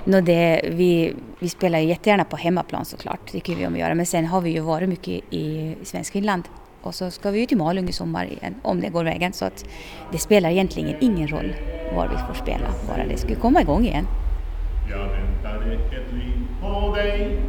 Nå 0.05 0.21
det, 0.21 0.69
vi, 0.73 1.15
vi 1.39 1.49
spelar 1.49 1.79
ju 1.79 1.89
jättegärna 1.89 2.25
på 2.25 2.37
hemmaplan 2.37 2.85
såklart, 2.85 3.21
det 3.25 3.31
tycker 3.31 3.55
vi 3.55 3.67
om 3.67 3.73
att 3.73 3.79
göra. 3.79 3.95
Men 3.95 4.07
sen 4.07 4.27
har 4.27 4.41
vi 4.41 4.51
ju 4.51 4.61
varit 4.61 4.89
mycket 4.89 5.25
i 5.31 5.77
Svenskfinland 5.83 6.43
och 6.83 6.95
så 6.95 7.11
ska 7.11 7.31
vi 7.31 7.40
ju 7.40 7.47
till 7.47 7.57
Malung 7.57 7.88
i 7.88 7.92
sommar 7.92 8.25
igen, 8.25 8.55
om 8.62 8.81
det 8.81 8.88
går 8.88 9.05
vägen. 9.05 9.33
Så 9.33 9.45
att 9.45 9.64
det 10.12 10.18
spelar 10.18 10.51
egentligen 10.51 10.97
ingen 11.01 11.29
roll 11.29 11.55
var 11.95 12.09
vi 12.09 12.16
får 12.16 12.35
spela, 12.45 12.66
bara 12.88 13.07
det 13.07 13.16
skulle 13.16 13.37
komma 13.37 13.61
igång 13.61 13.85
igen. 13.85 14.07
Jag 14.90 14.99
väntade 14.99 15.75
ett 15.75 16.12
liv 16.12 16.47
på 16.61 16.95
dig 16.95 17.40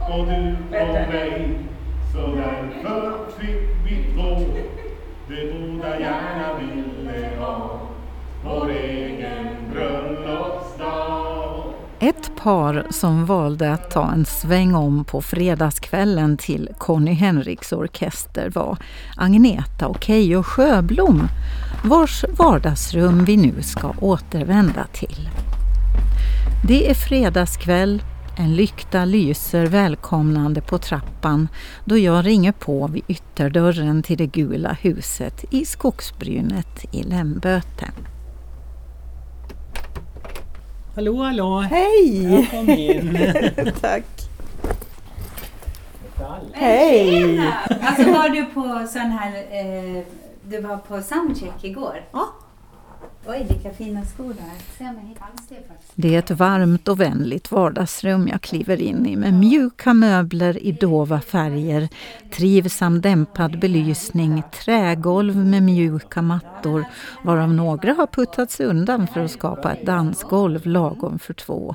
och 0.00 0.26
du 0.26 0.56
på 0.70 0.92
mig. 0.92 1.58
Så 2.12 2.26
därför 2.26 3.30
fick 3.40 3.60
vi 3.86 4.14
två. 4.14 4.46
Det 5.28 5.52
båda 5.52 6.00
gärna 6.00 6.58
ville 6.58 7.36
ha. 7.38 7.80
Vår 8.44 8.70
egen 8.70 9.46
bröllopsdag 9.72 11.29
ett 12.02 12.36
par 12.36 12.86
som 12.90 13.26
valde 13.26 13.72
att 13.72 13.90
ta 13.90 14.12
en 14.12 14.24
sväng 14.24 14.74
om 14.74 15.04
på 15.04 15.22
fredagskvällen 15.22 16.36
till 16.36 16.68
Conny 16.78 17.12
Henriks 17.12 17.72
orkester 17.72 18.50
var 18.50 18.78
Agneta 19.16 19.86
och 19.86 20.04
Keyyo 20.04 20.42
Sjöblom 20.42 21.28
vars 21.84 22.24
vardagsrum 22.38 23.24
vi 23.24 23.36
nu 23.36 23.62
ska 23.62 23.94
återvända 24.00 24.86
till. 24.92 25.28
Det 26.68 26.90
är 26.90 26.94
fredagskväll, 26.94 28.02
en 28.38 28.54
lykta 28.54 29.04
lyser 29.04 29.66
välkomnande 29.66 30.60
på 30.60 30.78
trappan 30.78 31.48
då 31.84 31.98
jag 31.98 32.26
ringer 32.26 32.52
på 32.52 32.86
vid 32.86 33.04
ytterdörren 33.08 34.02
till 34.02 34.18
det 34.18 34.26
gula 34.26 34.72
huset 34.72 35.44
i 35.50 35.64
skogsbrynet 35.64 36.84
i 36.92 37.02
Lämböte. 37.02 37.90
Hallå, 40.94 41.22
hallå! 41.22 41.58
Hej! 41.60 42.32
Jag 42.34 42.50
kom 42.50 42.70
in. 42.70 43.18
Tack! 43.80 44.04
Hej! 46.52 47.40
Alltså 47.82 48.12
var 48.12 48.28
du 48.28 48.44
på 48.44 48.86
sån 48.88 49.00
här, 49.10 49.32
eh, 49.36 50.02
du 50.42 50.60
var 50.60 50.76
på 50.76 51.02
soundcheck 51.02 51.64
igår? 51.64 52.04
Ja. 52.12 52.28
Oj, 53.26 53.46
vilka 53.48 53.70
fina 53.70 54.04
skor 54.04 54.34
du 54.34 54.42
har. 54.42 54.94
Det 55.94 56.14
är 56.14 56.18
ett 56.18 56.30
varmt 56.30 56.88
och 56.88 57.00
vänligt 57.00 57.50
vardagsrum 57.52 58.28
jag 58.28 58.40
kliver 58.40 58.82
in 58.82 59.06
i 59.06 59.16
med 59.16 59.34
mjuka 59.34 59.94
möbler 59.94 60.64
i 60.64 60.72
dova 60.72 61.20
färger, 61.20 61.88
trivsam 62.30 63.00
dämpad 63.00 63.60
belysning, 63.60 64.42
trägolv 64.64 65.36
med 65.36 65.62
mjuka 65.62 66.22
mattor 66.22 66.84
varav 67.24 67.54
några 67.54 67.92
har 67.92 68.06
puttats 68.06 68.60
undan 68.60 69.06
för 69.06 69.20
att 69.20 69.30
skapa 69.30 69.72
ett 69.72 69.86
dansgolv 69.86 70.66
lagom 70.66 71.18
för 71.18 71.34
två. 71.34 71.74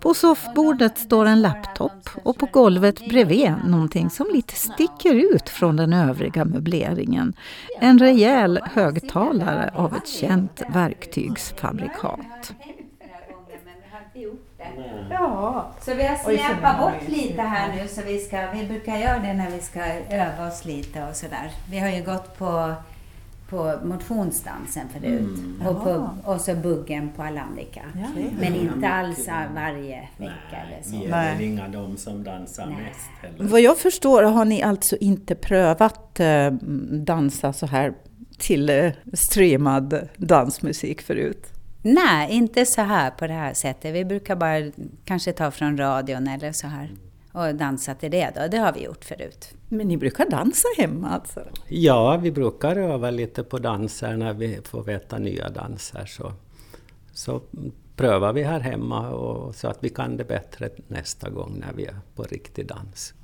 På 0.00 0.14
soffbordet 0.14 0.98
står 0.98 1.26
en 1.26 1.42
laptop 1.42 2.10
och 2.22 2.38
på 2.38 2.46
golvet 2.46 3.08
bredvid 3.08 3.54
någonting 3.66 4.10
som 4.10 4.26
lite 4.32 4.54
sticker 4.54 5.14
ut 5.14 5.48
från 5.48 5.76
den 5.76 5.92
övriga 5.92 6.44
möbleringen. 6.44 7.32
En 7.80 7.98
rejäl 7.98 8.60
högtalare 8.64 9.70
av 9.74 9.96
ett 9.96 10.08
känt 10.08 10.62
verktygsfabrikat. 10.68 12.52
gjort 14.14 14.58
det. 14.58 15.06
Ja. 15.10 15.72
Så 15.80 15.94
vi 15.94 16.06
har 16.06 16.16
släpat 16.16 16.78
bort 16.78 17.08
lite 17.08 17.42
här 17.42 17.76
nu 17.76 17.88
så 17.88 18.02
vi 18.02 18.18
ska, 18.18 18.50
vi 18.50 18.66
brukar 18.66 18.96
göra 18.96 19.18
det 19.18 19.34
när 19.34 19.50
vi 19.50 19.60
ska 19.60 19.80
öva 20.10 20.48
oss 20.48 20.64
lite 20.64 21.08
och 21.08 21.16
sådär. 21.16 21.50
Vi 21.70 21.78
har 21.78 21.88
ju 21.88 22.04
gått 22.04 22.38
på, 22.38 22.74
på 23.48 23.78
motionsdansen 23.84 24.88
förut 24.88 25.20
Mm. 25.20 25.66
och, 25.66 25.84
på, 25.84 26.10
och 26.24 26.40
så 26.40 26.54
buggen 26.54 27.10
på 27.16 27.22
Alambika. 27.22 27.82
Men 28.40 28.54
inte 28.54 28.88
alls 28.88 29.28
varje 29.54 30.08
vecka 30.16 30.56
eller 30.66 30.82
så. 30.82 30.90
Vi 30.90 31.04
är 31.04 31.10
Nej. 31.10 31.34
väl 31.34 31.44
inga 31.44 31.68
de 31.68 31.96
som 31.96 32.24
dansar 32.24 32.66
mest 32.66 33.10
heller. 33.22 33.50
Vad 33.50 33.60
jag 33.60 33.78
förstår 33.78 34.22
har 34.22 34.44
ni 34.44 34.62
alltså 34.62 34.96
inte 34.96 35.34
prövat 35.34 36.20
eh, 36.20 36.50
dansa 36.90 37.52
så 37.52 37.66
här 37.66 37.92
till 38.38 38.70
eh, 38.70 38.90
streamad 39.12 40.08
dansmusik 40.16 41.02
förut? 41.02 41.46
Nej, 41.82 42.32
inte 42.32 42.66
så 42.66 42.80
här 42.82 43.10
på 43.10 43.26
det 43.26 43.32
här 43.32 43.54
sättet. 43.54 43.94
Vi 43.94 44.04
brukar 44.04 44.36
bara 44.36 44.72
kanske 45.04 45.32
ta 45.32 45.50
från 45.50 45.78
radion 45.78 46.28
eller 46.28 46.52
så 46.52 46.66
här 46.66 46.90
och 47.32 47.54
dansa 47.54 47.94
till 47.94 48.10
det 48.10 48.30
då. 48.34 48.48
Det 48.50 48.58
har 48.58 48.72
vi 48.72 48.84
gjort 48.84 49.04
förut. 49.04 49.54
Men 49.68 49.88
ni 49.88 49.96
brukar 49.96 50.30
dansa 50.30 50.68
hemma 50.78 51.08
alltså? 51.08 51.40
Ja, 51.68 52.16
vi 52.16 52.32
brukar 52.32 52.76
öva 52.76 53.10
lite 53.10 53.42
på 53.44 53.58
danser 53.58 54.16
när 54.16 54.34
vi 54.34 54.58
får 54.64 54.82
veta 54.82 55.18
nya 55.18 55.48
danser. 55.48 56.06
Så, 56.06 56.32
så 57.12 57.40
prövar 57.96 58.32
vi 58.32 58.42
här 58.42 58.60
hemma 58.60 59.10
och, 59.10 59.54
så 59.54 59.68
att 59.68 59.78
vi 59.80 59.88
kan 59.88 60.16
det 60.16 60.24
bättre 60.24 60.70
nästa 60.88 61.30
gång 61.30 61.62
när 61.66 61.72
vi 61.72 61.84
är 61.84 61.96
på 62.14 62.22
riktig 62.22 62.66
dans. 62.66 63.14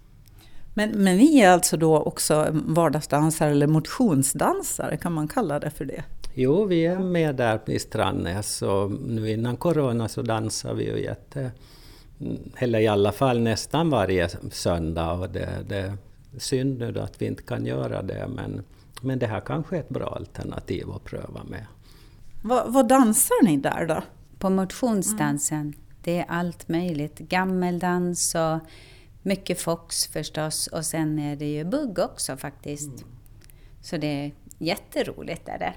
Men, 0.75 0.90
men 0.90 1.17
ni 1.17 1.40
är 1.40 1.51
alltså 1.51 1.77
då 1.77 1.99
också 1.99 2.47
vardagsdansare 2.53 3.51
eller 3.51 3.67
motionsdansare, 3.67 4.97
kan 4.97 5.12
man 5.12 5.29
kalla 5.29 5.61
det 5.61 5.71
för 5.71 5.85
det? 5.85 6.05
Jo, 6.35 6.64
vi 6.64 6.87
är 6.87 6.99
med 6.99 7.37
där 7.37 7.61
i 7.67 7.79
Strandnäs 7.79 8.62
och 8.62 8.90
nu 8.90 9.31
innan 9.31 9.57
corona 9.57 10.09
så 10.09 10.23
dansar 10.23 10.75
vi 10.75 10.85
ju 10.85 11.03
jätte... 11.03 11.51
Eller 12.57 12.79
i 12.79 12.87
alla 12.87 13.12
fall 13.12 13.40
nästan 13.40 13.90
varje 13.90 14.29
söndag 14.50 15.12
och 15.12 15.31
det, 15.31 15.48
det 15.68 15.77
är 15.77 15.96
synd 16.38 16.79
nu 16.79 16.92
då 16.92 17.00
att 17.00 17.22
vi 17.22 17.27
inte 17.27 17.42
kan 17.42 17.66
göra 17.66 18.03
det 18.03 18.29
men, 18.29 18.62
men 19.00 19.18
det 19.18 19.27
här 19.27 19.40
kanske 19.40 19.77
är 19.77 19.81
ett 19.81 19.88
bra 19.88 20.07
alternativ 20.07 20.90
att 20.90 21.05
pröva 21.05 21.44
med. 21.44 21.66
Vad, 22.42 22.72
vad 22.72 22.88
dansar 22.88 23.44
ni 23.44 23.57
där 23.57 23.87
då? 23.87 24.03
På 24.38 24.50
motionsdansen, 24.50 25.74
det 26.03 26.18
är 26.18 26.24
allt 26.29 26.68
möjligt. 26.68 27.18
Gammeldans 27.18 28.35
och 28.35 28.59
mycket 29.22 29.61
fox 29.61 30.07
förstås. 30.07 30.66
Och 30.66 30.85
sen 30.85 31.18
är 31.18 31.37
det 31.37 31.53
ju 31.53 31.64
bugg 31.64 31.98
också 31.98 32.37
faktiskt. 32.37 33.05
Så 33.81 33.96
det 33.96 34.07
är 34.07 34.33
jätteroligt 34.59 35.48
är 35.48 35.59
det. 35.59 35.74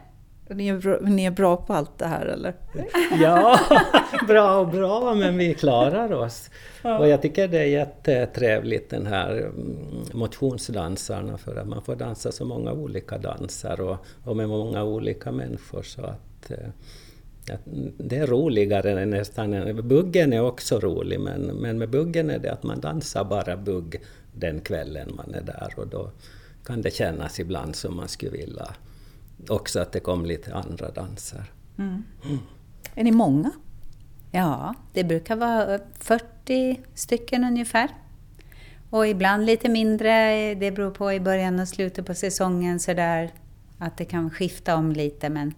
Ni 0.50 0.68
är, 0.68 0.78
bra, 0.78 0.98
ni 1.02 1.26
är 1.26 1.32
bra 1.32 1.58
på 1.58 1.74
allt 1.74 1.98
det 1.98 2.06
här 2.06 2.26
eller? 2.26 2.54
Ja, 3.22 3.60
bra 4.28 4.60
och 4.60 4.68
bra, 4.68 5.14
men 5.14 5.38
vi 5.38 5.54
klarar 5.54 6.14
oss. 6.14 6.50
Och 6.82 7.08
jag 7.08 7.22
tycker 7.22 7.48
det 7.48 7.60
är 7.60 7.66
jättetrevligt 7.66 8.90
den 8.90 9.06
här 9.06 9.32
mm, 9.38 9.78
motionsdansarna 10.14 11.38
för 11.38 11.56
att 11.56 11.68
man 11.68 11.82
får 11.82 11.96
dansa 11.96 12.32
så 12.32 12.46
många 12.46 12.72
olika 12.72 13.18
danser 13.18 13.82
och, 13.82 13.98
och 14.24 14.38
med 14.38 14.50
många 14.50 14.84
olika 14.84 15.32
människor 15.32 15.84
så 15.84 16.02
att 16.02 16.52
eh, 16.52 16.70
att 17.54 17.62
det 17.98 18.18
är 18.18 18.28
roligare 18.28 19.02
än 19.02 19.10
nästan... 19.10 19.82
Buggen 19.88 20.34
är 20.34 20.42
också 20.42 20.80
rolig 20.80 21.20
men, 21.20 21.42
men 21.42 21.78
med 21.78 21.90
buggen 21.90 22.30
är 22.30 22.40
det 22.40 22.52
att 22.52 22.64
man 22.64 22.80
dansar 22.80 23.24
bara 23.24 23.58
bugg 23.58 24.02
den 24.34 24.60
kvällen 24.60 25.14
man 25.16 25.34
är 25.34 25.42
där 25.42 25.74
och 25.78 25.88
då 25.88 26.12
kan 26.66 26.82
det 26.82 26.94
kännas 26.94 27.40
ibland 27.40 27.76
som 27.76 27.96
man 27.96 28.08
skulle 28.08 28.32
vilja 28.32 28.76
också 29.50 29.80
att 29.80 29.92
det 29.92 30.00
kom 30.00 30.26
lite 30.26 30.56
andra 30.56 30.92
danser. 30.92 31.44
Mm. 31.78 32.04
Är 32.96 33.04
ni 33.04 33.12
många? 33.12 33.52
Ja, 34.32 34.74
det 34.94 35.04
brukar 35.04 35.36
vara 35.36 35.80
40 36.00 36.80
stycken 36.94 37.44
ungefär. 37.44 37.90
Och 38.90 39.08
ibland 39.08 39.46
lite 39.46 39.70
mindre, 39.70 40.56
det 40.56 40.72
beror 40.72 40.92
på 40.92 41.14
i 41.14 41.20
början 41.20 41.60
och 41.60 41.68
slutet 41.68 42.06
på 42.06 42.14
säsongen 42.14 42.80
sådär. 42.80 43.32
Att 43.80 43.98
det 43.98 44.06
kan 44.06 44.30
skifta 44.30 44.76
om 44.76 44.92
lite 44.92 45.30
men 45.30 45.54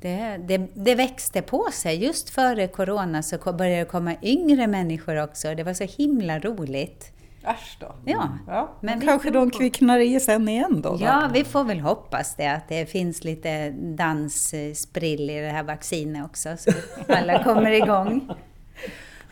det, 0.00 0.36
det, 0.36 0.68
det 0.74 0.94
växte 0.94 1.42
på 1.42 1.68
sig. 1.72 2.04
Just 2.04 2.30
före 2.30 2.68
Corona 2.68 3.22
så 3.22 3.52
började 3.52 3.78
det 3.78 3.84
komma 3.84 4.14
yngre 4.22 4.66
människor 4.66 5.22
också. 5.22 5.54
Det 5.54 5.62
var 5.62 5.74
så 5.74 5.84
himla 5.84 6.38
roligt. 6.38 7.11
Äsch 7.44 7.76
då. 7.80 7.94
Ja, 8.04 8.38
Ja, 8.46 8.76
men 8.80 9.00
kanske 9.00 9.30
de 9.30 9.50
kvicknar 9.50 9.98
i 9.98 10.20
sen 10.20 10.48
igen 10.48 10.82
då? 10.82 10.96
då? 10.96 11.04
Ja, 11.04 11.30
vi 11.34 11.44
får 11.44 11.64
väl 11.64 11.80
hoppas 11.80 12.34
det, 12.36 12.46
att 12.46 12.68
det 12.68 12.86
finns 12.86 13.24
lite 13.24 13.70
danssprill 13.70 15.30
i 15.30 15.40
det 15.40 15.48
här 15.48 15.62
vaccinet 15.62 16.24
också, 16.24 16.56
så 16.58 16.70
alla 17.08 17.44
kommer 17.44 17.70
igång. 17.70 18.28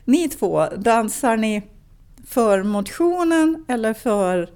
Ni 0.05 0.29
två, 0.29 0.67
dansar 0.77 1.37
ni 1.37 1.63
för 2.27 2.63
motionen 2.63 3.65
eller 3.69 3.95
för 3.95 4.49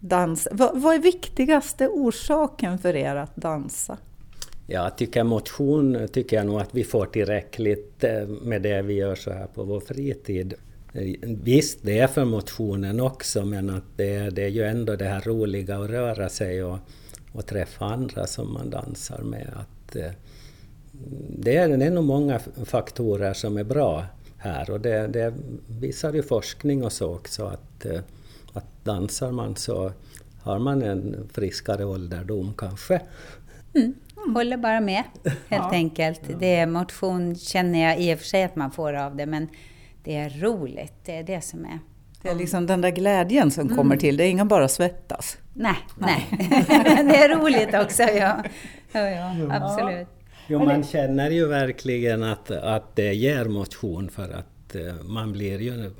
dans? 0.00 0.48
Vad, 0.52 0.80
vad 0.80 0.94
är 0.94 0.98
viktigaste 0.98 1.88
orsaken 1.88 2.78
för 2.78 2.96
er 2.96 3.16
att 3.16 3.36
dansa? 3.36 3.98
Jag 4.66 4.98
tycker 4.98 5.24
motion 5.24 6.08
tycker 6.12 6.36
jag 6.36 6.46
nog 6.46 6.60
att 6.60 6.74
vi 6.74 6.84
får 6.84 7.06
tillräckligt 7.06 8.04
eh, 8.04 8.26
med 8.26 8.62
det 8.62 8.82
vi 8.82 8.94
gör 8.94 9.14
så 9.14 9.30
här 9.30 9.46
på 9.46 9.62
vår 9.62 9.80
fritid. 9.80 10.54
Visst, 11.22 11.78
det 11.82 11.98
är 11.98 12.06
för 12.06 12.24
motionen 12.24 13.00
också 13.00 13.44
men 13.44 13.70
att 13.70 13.82
det, 13.96 14.14
är- 14.14 14.30
det 14.30 14.42
är 14.44 14.48
ju 14.48 14.62
ändå 14.64 14.96
det 14.96 15.04
här 15.04 15.20
roliga 15.20 15.78
att 15.78 15.90
röra 15.90 16.28
sig 16.28 16.64
och, 16.64 16.78
och 17.32 17.46
träffa 17.46 17.84
andra 17.84 18.26
som 18.26 18.52
man 18.52 18.70
dansar 18.70 19.22
med. 19.22 19.50
Att, 19.56 19.96
eh, 19.96 20.10
det, 21.38 21.56
är, 21.56 21.68
det 21.68 21.84
är 21.86 21.90
nog 21.90 22.04
många 22.04 22.40
faktorer 22.64 23.32
som 23.34 23.56
är 23.56 23.64
bra 23.64 24.04
här 24.38 24.70
och 24.70 24.80
det, 24.80 25.06
det 25.06 25.34
visar 25.80 26.12
ju 26.14 26.22
forskning 26.22 26.84
och 26.84 26.92
så 26.92 27.14
också 27.14 27.44
att, 27.44 27.84
eh, 27.84 28.00
att 28.52 28.84
dansar 28.84 29.32
man 29.32 29.56
så 29.56 29.92
har 30.42 30.58
man 30.58 30.82
en 30.82 31.28
friskare 31.32 31.84
ålderdom 31.84 32.54
kanske. 32.58 33.00
Håller 34.34 34.56
bara 34.56 34.80
med, 34.80 35.02
helt 35.48 35.72
enkelt. 35.72 36.20
Det 36.40 36.54
är 36.56 36.66
motion 36.66 37.36
känner 37.36 37.82
jag 37.88 38.00
i 38.00 38.14
och 38.14 38.18
för 38.18 38.26
sig 38.26 38.44
att 38.44 38.56
man 38.56 38.70
får 38.70 38.92
av 38.92 39.16
det, 39.16 39.26
men 39.26 39.48
det 40.04 40.16
är 40.16 40.30
roligt. 40.30 40.92
Det 41.04 41.16
är 41.16 41.22
det 41.22 41.40
som 41.40 41.64
är. 41.64 41.78
Det 42.22 42.28
är 42.28 42.34
liksom 42.34 42.66
den 42.66 42.80
där 42.80 42.90
glädjen 42.90 43.50
som 43.50 43.76
kommer 43.76 43.96
till, 43.96 44.16
det 44.16 44.24
är 44.24 44.28
inga 44.28 44.44
bara 44.44 44.68
svettas. 44.68 45.38
Nej, 45.54 45.76
nej. 45.98 46.26
det 47.08 47.16
är 47.16 47.38
roligt 47.38 47.74
också, 47.74 48.02
ja. 48.02 48.44
ja, 48.92 49.10
ja 49.10 49.34
absolut. 49.50 50.08
Jo, 50.46 50.64
man 50.64 50.84
känner 50.84 51.30
ju 51.30 51.46
verkligen 51.46 52.22
att, 52.22 52.50
att 52.50 52.96
det 52.96 53.14
ger 53.14 53.44
motion 53.44 54.08
för 54.08 54.22
att 54.22 54.74
eh, 54.74 55.04
man 55.04 55.32
blir 55.32 55.60
ju 55.60 55.90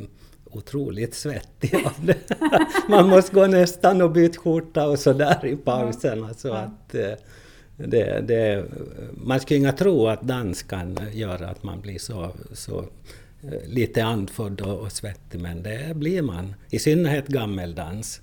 otroligt 0.51 1.15
svettig 1.15 1.75
av 1.75 2.07
det. 2.07 2.17
Man 2.89 3.09
måste 3.09 3.35
gå 3.35 3.47
nästan 3.47 4.03
och 4.03 4.11
byta 4.11 4.41
skjorta 4.41 4.89
och 4.89 4.99
sådär 4.99 5.47
i 5.47 5.57
pauserna. 5.57 6.35
Så 6.35 6.53
att, 6.53 6.95
eh, 6.95 7.13
det, 7.77 8.21
det, 8.21 8.65
man 9.13 9.41
skulle 9.41 9.61
inte 9.61 9.73
tro 9.73 10.07
att 10.09 10.23
dans 10.23 10.63
kan 10.63 10.99
göra 11.13 11.49
att 11.49 11.63
man 11.63 11.81
blir 11.81 11.99
så, 11.99 12.31
så 12.53 12.85
lite 13.67 14.05
andfådd 14.05 14.61
och, 14.61 14.93
svettig, 14.93 15.41
men 15.41 15.63
det 15.63 15.97
blir 15.97 16.23
man. 16.23 16.55
I 16.71 16.79
synnerhet 16.79 17.29
gammeldans. 17.29 18.21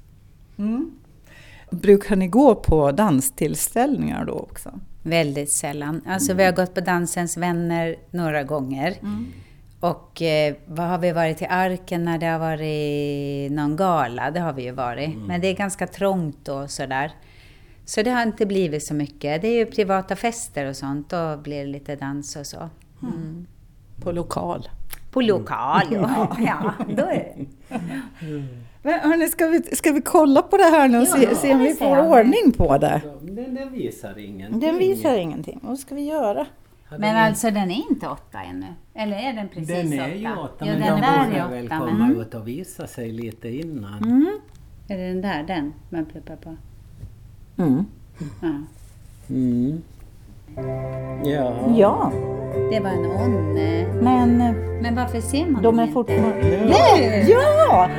Brukar 1.71 2.15
ni 2.15 2.27
gå 2.27 2.55
på 2.55 2.91
danstillställningar 2.91 4.25
då 4.25 4.33
också? 4.33 4.79
Väldigt 5.03 5.51
sällan. 5.51 6.01
Alltså 6.07 6.33
vi 6.33 6.43
har 6.43 6.51
gått 6.51 6.73
på 6.73 6.81
Dansens 6.81 7.37
vänner 7.37 7.95
några 8.11 8.43
gånger. 8.43 8.95
Och 9.79 10.21
eh, 10.21 10.55
vad 10.65 10.87
har 10.87 10.97
vi 10.97 11.11
varit 11.11 11.41
i 11.41 11.45
Arken 11.45 12.05
när 12.05 12.17
det 12.17 12.25
har 12.25 12.39
varit 12.39 13.51
någon 13.51 13.75
gala? 13.75 14.31
Det 14.31 14.39
har 14.39 14.53
vi 14.53 14.63
ju 14.63 14.71
varit. 14.71 15.17
Men 15.17 15.41
det 15.41 15.47
är 15.47 15.55
ganska 15.55 15.87
trångt 15.87 16.47
och 16.47 16.71
sådär. 16.71 17.11
Så 17.85 18.01
det 18.01 18.11
har 18.11 18.23
inte 18.23 18.45
blivit 18.45 18.83
så 18.83 18.93
mycket. 18.93 19.41
Det 19.41 19.47
är 19.47 19.57
ju 19.57 19.65
privata 19.65 20.15
fester 20.15 20.65
och 20.65 20.75
sånt. 20.75 21.09
Då 21.09 21.37
blir 21.37 21.59
det 21.59 21.71
lite 21.71 21.95
dans 21.95 22.35
och 22.35 22.45
så. 22.45 22.69
Mm. 23.03 23.47
På 24.01 24.11
lokal? 24.11 24.69
På 25.11 25.21
lokal, 25.21 25.81
ja. 25.91 26.37
ja 26.39 26.73
då 26.95 27.03
är 27.03 27.33
det. 27.35 27.45
Men 28.83 28.99
hörni, 28.99 29.27
ska, 29.27 29.47
vi, 29.47 29.61
ska 29.63 29.91
vi 29.91 30.01
kolla 30.01 30.41
på 30.41 30.57
det 30.57 30.63
här 30.63 30.87
nu 30.87 30.97
och 30.97 31.03
Ja, 31.03 31.15
se, 31.15 31.23
ja, 31.23 31.35
se 31.35 31.53
om 31.53 31.59
vi 31.59 31.73
får 31.73 32.09
ordning 32.09 32.51
på 32.51 32.77
det? 32.77 33.01
Den, 33.21 33.55
den 33.55 33.71
visar 33.71 34.19
ingenting. 34.19 34.59
Den 34.59 34.77
visar 34.77 35.17
ingenting. 35.17 35.59
Vad 35.63 35.79
ska 35.79 35.95
vi 35.95 36.01
göra? 36.01 36.45
Men 36.97 37.15
alltså 37.15 37.51
den 37.51 37.71
är 37.71 37.89
inte 37.91 38.07
åtta 38.07 38.41
ännu? 38.49 38.65
Eller 38.93 39.17
är 39.17 39.33
den 39.33 39.49
precis 39.49 39.67
Den 39.67 39.93
åtta? 39.93 40.03
är 40.09 40.15
ju 40.15 40.31
åtta, 40.35 40.65
ja, 40.65 40.65
men 40.65 40.79
den 40.81 41.01
den 41.01 41.25
borde 41.25 41.39
är 41.39 41.49
väl 41.49 41.65
åtta. 41.65 41.77
komma 41.79 42.07
Men... 42.07 42.21
ut 42.21 42.33
och 42.33 42.47
visa 42.47 42.87
sig 42.87 43.11
lite 43.11 43.49
innan. 43.49 44.03
Mm. 44.03 44.39
Är 44.87 44.97
det 44.97 45.07
den 45.07 45.21
där, 45.21 45.43
den 45.43 45.73
man 45.89 46.05
pluppar 46.05 46.35
på? 46.35 46.55
Mm. 47.57 47.85
Ja. 48.41 48.47
Mm. 49.29 49.81
Ja. 51.23 51.53
Ja, 51.75 52.11
Det 52.71 52.79
var 52.79 52.89
en 52.89 53.05
onne. 53.05 53.85
men 54.01 54.41
eh, 54.41 54.51
Men 54.81 54.95
varför 54.95 55.21
ser 55.21 55.45
man 55.45 55.63
de 55.63 55.79
är 55.79 55.83
inte? 55.83 55.93
fortfarande... 55.93 56.59
Nej! 56.69 57.25
Ja! 57.29 57.89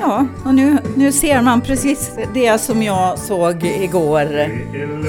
Ja, 0.00 0.26
och 0.44 0.54
nu, 0.54 0.78
nu 0.96 1.12
ser 1.12 1.42
man 1.42 1.60
precis 1.60 2.18
det 2.34 2.60
som 2.60 2.82
jag 2.82 3.18
såg 3.18 3.64
igår. 3.64 4.24
Kväll 4.26 5.02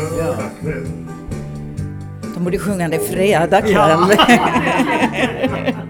De 2.21 2.33
De 2.35 2.43
borde 2.43 2.59
sjunga 2.59 2.89
det 2.89 2.99
fredag 2.99 3.61
kväll. 3.61 3.99
Men 3.99 4.17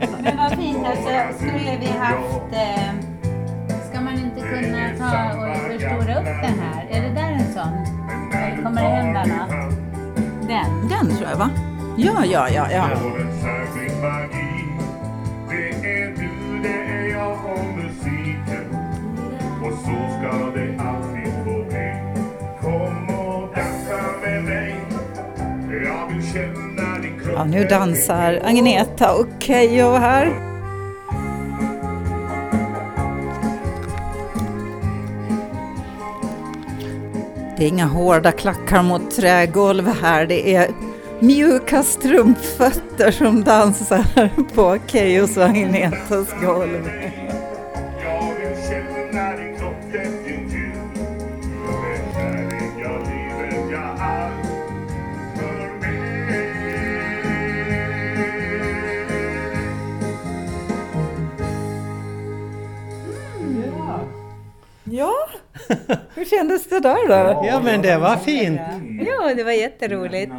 något? 9.27 9.49
Den? 10.47 10.89
Den 10.89 11.17
tror 11.17 11.29
jag 11.29 11.37
va? 11.37 11.49
Ja, 11.97 12.25
ja, 12.25 12.49
ja, 12.49 12.67
ja. 12.71 12.89
Det 15.49 15.89
är 15.89 16.07
du, 16.07 16.59
det 16.63 16.93
är 16.93 17.11
jag 17.11 17.31
och 17.31 17.65
musiken 17.75 18.75
Och 19.63 19.73
så 19.73 19.95
ska 20.17 20.45
det 20.55 20.83
alltid 20.83 21.33
få 21.43 21.63
bli 21.69 21.93
Kom 22.61 23.09
och 23.19 23.55
dansa 23.55 24.03
med 24.25 24.43
mig 24.43 24.75
Jag 25.85 26.07
vill 26.15 26.33
känna 26.33 26.99
din 27.01 27.19
kropp 27.19 27.33
Ja, 27.35 27.43
nu 27.43 27.63
dansar 27.63 28.39
Agneta 28.45 29.13
och 29.13 29.27
Keyyo 29.39 29.93
här. 29.93 30.52
Det 37.57 37.63
är 37.63 37.67
inga 37.67 37.85
hårda 37.85 38.31
klackar 38.31 38.83
mot 38.83 39.11
trägolv 39.11 39.87
här, 40.01 40.25
det 40.25 40.55
är 40.55 40.71
mjuka 41.19 41.83
strumpfötter 41.83 43.11
som 43.11 43.43
dansar 43.43 44.29
på 44.55 44.77
Keyyos 44.87 45.37
och 45.37 45.43
Agnetas 45.43 46.27
golv. 46.41 46.89
hur 66.15 66.25
kändes 66.25 66.69
det 66.69 66.79
där 66.79 67.07
då? 67.07 67.45
Ja 67.47 67.61
men 67.63 67.81
det 67.81 67.97
var 67.97 68.15
fint. 68.15 68.61
Ja, 69.07 69.33
det 69.35 69.43
var 69.43 69.51
jätteroligt. 69.51 70.31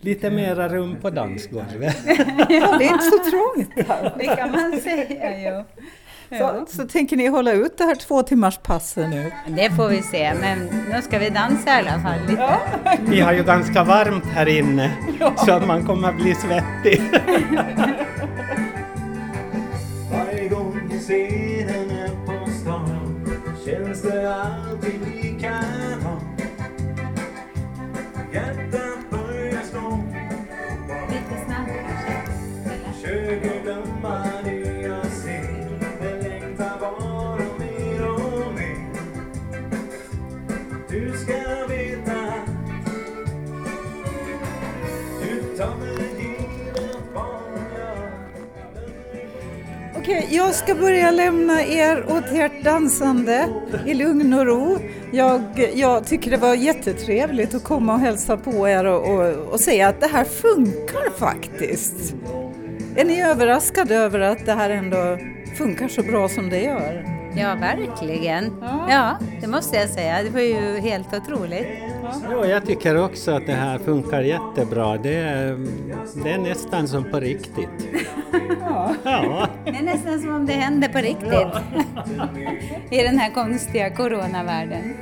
Lite 0.00 0.30
mera 0.30 0.68
rum 0.68 0.96
på 1.02 1.10
dansgolvet. 1.10 1.96
Ja, 2.48 2.76
det 2.78 2.84
är 2.84 2.92
inte 2.92 3.04
så 3.04 3.30
trångt 3.30 3.88
här. 3.88 4.14
Det 4.18 4.26
kan 4.36 4.50
man 4.50 4.80
säga 4.80 5.40
ju. 5.40 5.64
Så, 6.38 6.64
så 6.68 6.88
tänker 6.88 7.16
ni 7.16 7.26
hålla 7.26 7.52
ut 7.52 7.78
det 7.78 7.84
här 7.84 7.94
två 7.94 8.22
timmars 8.22 8.58
passet 8.58 9.10
nu? 9.10 9.32
Det 9.46 9.70
får 9.70 9.88
vi 9.88 10.02
se, 10.02 10.34
men 10.40 10.58
nu 10.92 11.02
ska 11.02 11.18
vi 11.18 11.30
dansa 11.30 11.70
i 11.70 11.72
alla 11.72 12.02
fall 12.02 12.20
lite. 12.28 12.58
Vi 13.10 13.20
har 13.20 13.32
ju 13.32 13.42
ganska 13.42 13.84
varmt 13.84 14.24
här 14.24 14.48
inne 14.48 14.90
så 15.36 15.52
att 15.52 15.66
man 15.66 15.86
kommer 15.86 16.08
att 16.08 16.16
bli 16.16 16.34
svettig. 16.34 17.02
Känns 24.02 24.12
det 24.14 24.34
alltid 24.34 24.69
Okej, 50.10 50.28
jag 50.30 50.54
ska 50.54 50.74
börja 50.74 51.10
lämna 51.10 51.62
er 51.62 52.04
åt 52.08 52.24
ert 52.32 52.64
dansande 52.64 53.48
i 53.86 53.94
lugn 53.94 54.34
och 54.34 54.46
ro. 54.46 54.78
Jag, 55.12 55.42
jag 55.74 56.06
tycker 56.06 56.30
det 56.30 56.36
var 56.36 56.54
jättetrevligt 56.54 57.54
att 57.54 57.64
komma 57.64 57.94
och 57.94 58.00
hälsa 58.00 58.36
på 58.36 58.68
er 58.68 58.84
och, 58.84 59.14
och, 59.14 59.52
och 59.52 59.60
säga 59.60 59.88
att 59.88 60.00
det 60.00 60.06
här 60.06 60.24
funkar 60.24 61.18
faktiskt. 61.18 62.14
Är 62.96 63.04
ni 63.04 63.22
överraskade 63.22 63.94
över 63.96 64.20
att 64.20 64.46
det 64.46 64.52
här 64.52 64.70
ändå 64.70 65.18
funkar 65.58 65.88
så 65.88 66.02
bra 66.02 66.28
som 66.28 66.50
det 66.50 66.62
gör? 66.62 67.04
Ja, 67.36 67.54
verkligen. 67.54 68.52
Ja, 68.88 69.18
det 69.40 69.46
måste 69.46 69.76
jag 69.76 69.88
säga. 69.88 70.22
Det 70.22 70.30
var 70.30 70.40
ju 70.40 70.80
helt 70.80 71.14
otroligt. 71.14 71.66
Jo, 72.30 72.44
jag 72.44 72.66
tycker 72.66 73.04
också 73.04 73.30
att 73.30 73.46
det 73.46 73.52
här 73.52 73.78
funkar 73.78 74.20
jättebra. 74.20 74.98
Det 74.98 75.14
är, 75.14 75.66
det 76.24 76.30
är 76.30 76.38
nästan 76.38 76.88
som 76.88 77.04
på 77.04 77.20
riktigt. 77.20 77.88
Ja. 79.04 79.48
Det 79.72 79.78
är 79.78 79.82
nästan 79.82 80.20
som 80.20 80.34
om 80.34 80.46
det 80.46 80.52
händer 80.52 80.88
på 80.88 80.98
riktigt. 80.98 81.30
I 83.00 83.02
den 83.02 83.18
här 83.18 83.34
konstiga 83.34 83.90
coronavärlden. 83.90 84.94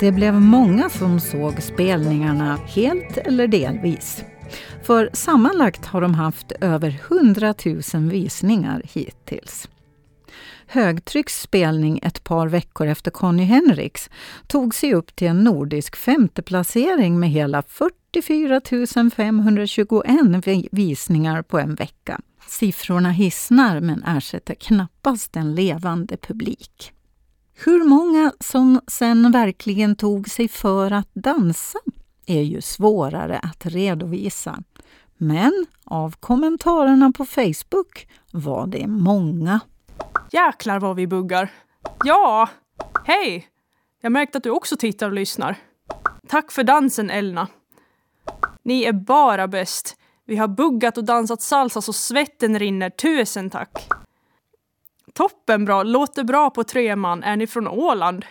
Det 0.00 0.12
blev 0.12 0.34
många 0.34 0.88
som 0.88 1.20
såg 1.20 1.62
spelningarna 1.62 2.58
helt 2.66 3.16
eller 3.16 3.48
delvis. 3.48 4.24
För 4.82 5.10
sammanlagt 5.12 5.86
har 5.86 6.00
de 6.00 6.14
haft 6.14 6.52
över 6.60 7.00
100 7.10 7.54
000 7.94 8.10
visningar 8.10 8.82
hittills 8.94 9.68
högtrycksspelning 10.70 12.00
ett 12.02 12.24
par 12.24 12.48
veckor 12.48 12.86
efter 12.86 13.10
Conny 13.10 13.44
Henriks 13.44 14.10
tog 14.46 14.74
sig 14.74 14.94
upp 14.94 15.16
till 15.16 15.28
en 15.28 15.44
nordisk 15.44 15.96
femteplacering 15.96 17.20
med 17.20 17.30
hela 17.30 17.62
44 17.62 18.60
521 19.16 20.68
visningar 20.72 21.42
på 21.42 21.58
en 21.58 21.74
vecka. 21.74 22.20
Siffrorna 22.46 23.10
hissnar 23.10 23.80
men 23.80 24.02
ersätter 24.02 24.54
knappast 24.54 25.36
en 25.36 25.54
levande 25.54 26.16
publik. 26.16 26.92
Hur 27.64 27.84
många 27.84 28.32
som 28.40 28.80
sen 28.86 29.32
verkligen 29.32 29.96
tog 29.96 30.28
sig 30.28 30.48
för 30.48 30.90
att 30.90 31.08
dansa 31.12 31.78
är 32.26 32.42
ju 32.42 32.60
svårare 32.60 33.38
att 33.38 33.66
redovisa. 33.66 34.62
Men 35.16 35.66
av 35.84 36.16
kommentarerna 36.20 37.12
på 37.12 37.24
Facebook 37.24 38.08
var 38.30 38.66
det 38.66 38.86
många. 38.86 39.60
Jäklar 40.30 40.80
vad 40.80 40.96
vi 40.96 41.06
buggar. 41.06 41.52
Ja, 42.04 42.48
hej! 43.04 43.48
Jag 44.00 44.12
märkte 44.12 44.38
att 44.38 44.44
du 44.44 44.50
också 44.50 44.76
tittar 44.76 45.06
och 45.06 45.12
lyssnar. 45.12 45.56
Tack 46.28 46.52
för 46.52 46.62
dansen, 46.62 47.10
Elna. 47.10 47.48
Ni 48.62 48.82
är 48.82 48.92
bara 48.92 49.48
bäst. 49.48 49.96
Vi 50.26 50.36
har 50.36 50.48
buggat 50.48 50.98
och 50.98 51.04
dansat 51.04 51.42
salsa 51.42 51.82
så 51.82 51.92
svetten 51.92 52.58
rinner. 52.58 52.90
Tusen 52.90 53.50
tack! 53.50 53.88
Toppen 55.12 55.64
bra, 55.64 55.82
låter 55.82 56.24
bra 56.24 56.50
på 56.50 56.64
tre 56.64 56.96
man. 56.96 57.22
Är 57.22 57.36
ni 57.36 57.46
från 57.46 57.68
Åland? 57.68 58.24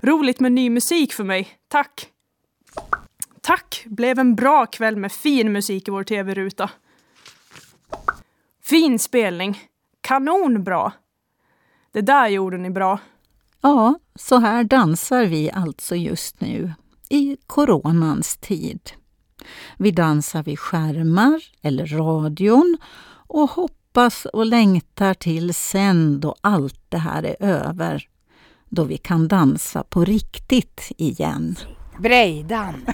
Roligt 0.00 0.40
med 0.40 0.52
ny 0.52 0.70
musik 0.70 1.12
för 1.12 1.24
mig. 1.24 1.48
Tack! 1.68 2.08
Tack! 3.40 3.84
Blev 3.86 4.18
en 4.18 4.34
bra 4.34 4.66
kväll 4.66 4.96
med 4.96 5.12
fin 5.12 5.52
musik 5.52 5.88
i 5.88 5.90
vår 5.90 6.04
tv-ruta. 6.04 6.70
Fin 8.62 8.98
spelning. 8.98 9.60
Kanonbra. 10.04 10.92
Det 11.92 12.00
där 12.00 12.28
gjorde 12.28 12.58
ni 12.58 12.70
bra. 12.70 12.98
Ja, 13.60 13.94
så 14.14 14.38
här 14.38 14.64
dansar 14.64 15.24
vi 15.24 15.50
alltså 15.50 15.96
just 15.96 16.40
nu, 16.40 16.72
i 17.08 17.36
coronans 17.46 18.36
tid. 18.36 18.80
Vi 19.78 19.90
dansar 19.90 20.42
vid 20.42 20.58
skärmar 20.58 21.42
eller 21.62 21.86
radion 21.86 22.76
och 23.26 23.50
hoppas 23.50 24.24
och 24.24 24.46
längtar 24.46 25.14
till 25.14 25.54
sen 25.54 26.20
då 26.20 26.34
allt 26.40 26.80
det 26.88 26.98
här 26.98 27.22
är 27.22 27.36
över. 27.40 28.08
Då 28.68 28.84
vi 28.84 28.96
kan 28.96 29.28
dansa 29.28 29.84
på 29.84 30.04
riktigt 30.04 30.92
igen. 30.96 31.56
Breidan. 31.98 32.84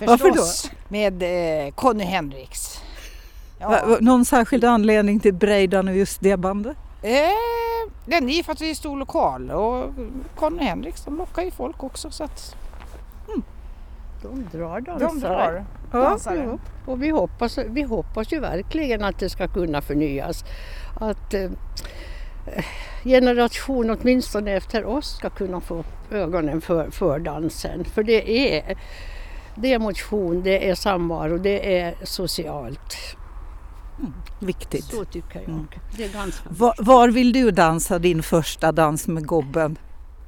Varför 0.00 0.16
Förstås. 0.16 0.70
Med 0.88 1.22
eh, 1.22 1.74
Conny 1.74 2.04
Henriks. 2.04 2.82
Va- 3.68 3.98
Någon 4.00 4.24
särskild 4.24 4.64
anledning 4.64 5.20
till 5.20 5.34
Breidan 5.34 5.88
och 5.88 5.96
just 5.96 6.20
det 6.20 6.36
bandet? 6.36 6.76
Eh, 7.02 7.10
det 8.06 8.14
är 8.16 8.42
för 8.42 8.52
att 8.52 8.60
vi 8.60 8.70
är 8.70 8.74
stor 8.74 8.96
lokal 8.96 9.50
och 9.50 9.90
Conny 10.36 10.62
Henriks 10.64 11.04
de 11.04 11.16
lockar 11.16 11.42
ju 11.42 11.50
folk 11.50 11.82
också 11.82 12.10
så 12.10 12.24
att 12.24 12.56
De 14.22 14.48
drar 14.58 14.80
dansare. 14.80 15.08
de 15.10 15.20
drar 15.20 15.64
Ja, 15.92 15.98
dansare. 15.98 16.44
ja. 16.52 16.58
Och 16.92 17.02
vi 17.02 17.08
hoppas, 17.10 17.58
vi 17.58 17.82
hoppas 17.82 18.32
ju 18.32 18.40
verkligen 18.40 19.04
att 19.04 19.18
det 19.18 19.30
ska 19.30 19.48
kunna 19.48 19.80
förnyas. 19.80 20.44
Att 21.00 21.34
eh, 21.34 21.50
generation 23.04 23.90
åtminstone 23.90 24.52
efter 24.52 24.84
oss 24.84 25.16
ska 25.16 25.30
kunna 25.30 25.60
få 25.60 25.74
upp 25.74 26.12
ögonen 26.12 26.60
för, 26.60 26.90
för 26.90 27.18
dansen. 27.18 27.84
För 27.84 28.02
det 28.02 28.30
är, 28.58 28.76
det 29.54 29.72
är 29.72 29.78
motion, 29.78 30.42
det 30.42 30.68
är 30.70 30.74
samvaro, 30.74 31.38
det 31.38 31.78
är 31.80 31.94
socialt. 32.02 32.96
Viktigt. 34.38 34.84
Så 34.84 35.04
tycker 35.04 35.40
jag. 35.40 35.80
Det 35.96 36.04
är 36.04 36.12
ganska 36.12 36.48
Var, 36.50 36.74
var 36.78 37.08
vill 37.08 37.32
du 37.32 37.50
dansa 37.50 37.98
din 37.98 38.22
första 38.22 38.72
dans 38.72 39.08
med 39.08 39.26
gobben? 39.26 39.78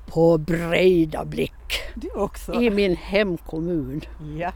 På 0.06 0.38
Breidablick. 0.38 1.52
Du 1.94 2.10
också? 2.10 2.52
I 2.52 2.70
min 2.70 2.96
hemkommun. 2.96 4.00
Ja. 4.38 4.52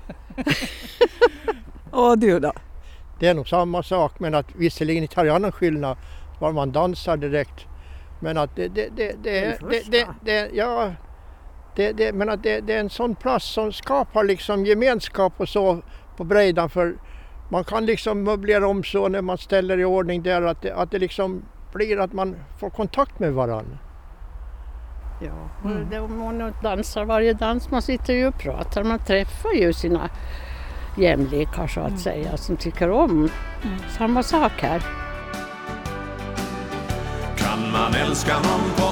Och 1.91 2.19
du 2.19 2.41
då? 2.41 2.53
Det 3.19 3.29
är 3.29 3.35
nog 3.35 3.49
samma 3.49 3.83
sak 3.83 4.21
men 4.21 4.35
att 4.35 4.47
visserligen 4.57 5.03
inte 5.03 5.21
har 5.21 5.25
jag 5.25 5.43
någon 5.43 5.53
skillnad 5.53 5.97
var 6.41 6.53
man 6.53 6.73
dansar 6.73 7.17
direkt. 7.17 7.67
Men 8.21 8.39
att 8.39 8.57
det, 8.57 8.69
det, 8.69 8.89
det, 8.97 9.23
det, 9.23 9.59
det, 9.71 9.91
det, 9.91 10.09
det, 10.25 10.51
ja, 10.53 10.93
det, 11.77 11.93
det, 11.93 12.13
men 12.13 12.29
att 12.29 12.43
det, 12.43 12.61
det 12.61 12.75
är 12.75 12.81
en 12.81 12.91
sån 12.91 13.15
plats 13.15 13.47
som 13.47 13.73
skapar 13.73 14.25
liksom 14.25 14.67
gemenskap 14.67 15.33
och 15.37 15.49
så 15.49 15.83
på 16.17 16.25
Breidan 16.25 16.71
för 16.71 16.99
man 17.49 17.65
kan 17.65 17.87
liksom 17.87 18.23
möblera 18.23 18.69
om 18.69 18.85
så 18.85 19.09
när 19.09 19.23
man 19.23 19.39
ställer 19.39 19.79
i 19.79 19.85
ordning 19.85 20.23
där 20.23 20.43
att 20.43 20.63
det, 20.63 20.75
att 20.75 20.91
det 20.91 20.99
liksom 20.99 21.43
blir 21.73 22.01
att 22.01 22.13
man 22.13 22.37
får 22.59 22.71
kontakt 22.71 23.19
med 23.19 23.33
varandra. 23.33 23.79
Ja, 25.21 25.51
och 25.65 25.71
det, 25.91 26.09
man 26.09 26.53
dansar 26.63 27.05
varje 27.05 27.33
dans, 27.33 27.71
man 27.71 27.83
sitter 27.83 28.15
ju 28.15 28.27
och 28.27 28.39
pratar, 28.39 28.85
man 28.85 28.99
träffar 28.99 29.53
ju 29.53 29.73
sina 29.73 30.11
jämlikar 30.99 31.67
så 31.67 31.81
att 31.81 32.01
säga, 32.01 32.37
som 32.37 32.57
tycker 32.57 32.91
om 32.91 33.29
samma 33.99 34.23
sak 34.23 34.53
här. 34.57 34.83
Kan 37.37 37.73
man 37.73 37.95
älska 37.95 38.35
någon 38.35 38.71
på 38.77 38.83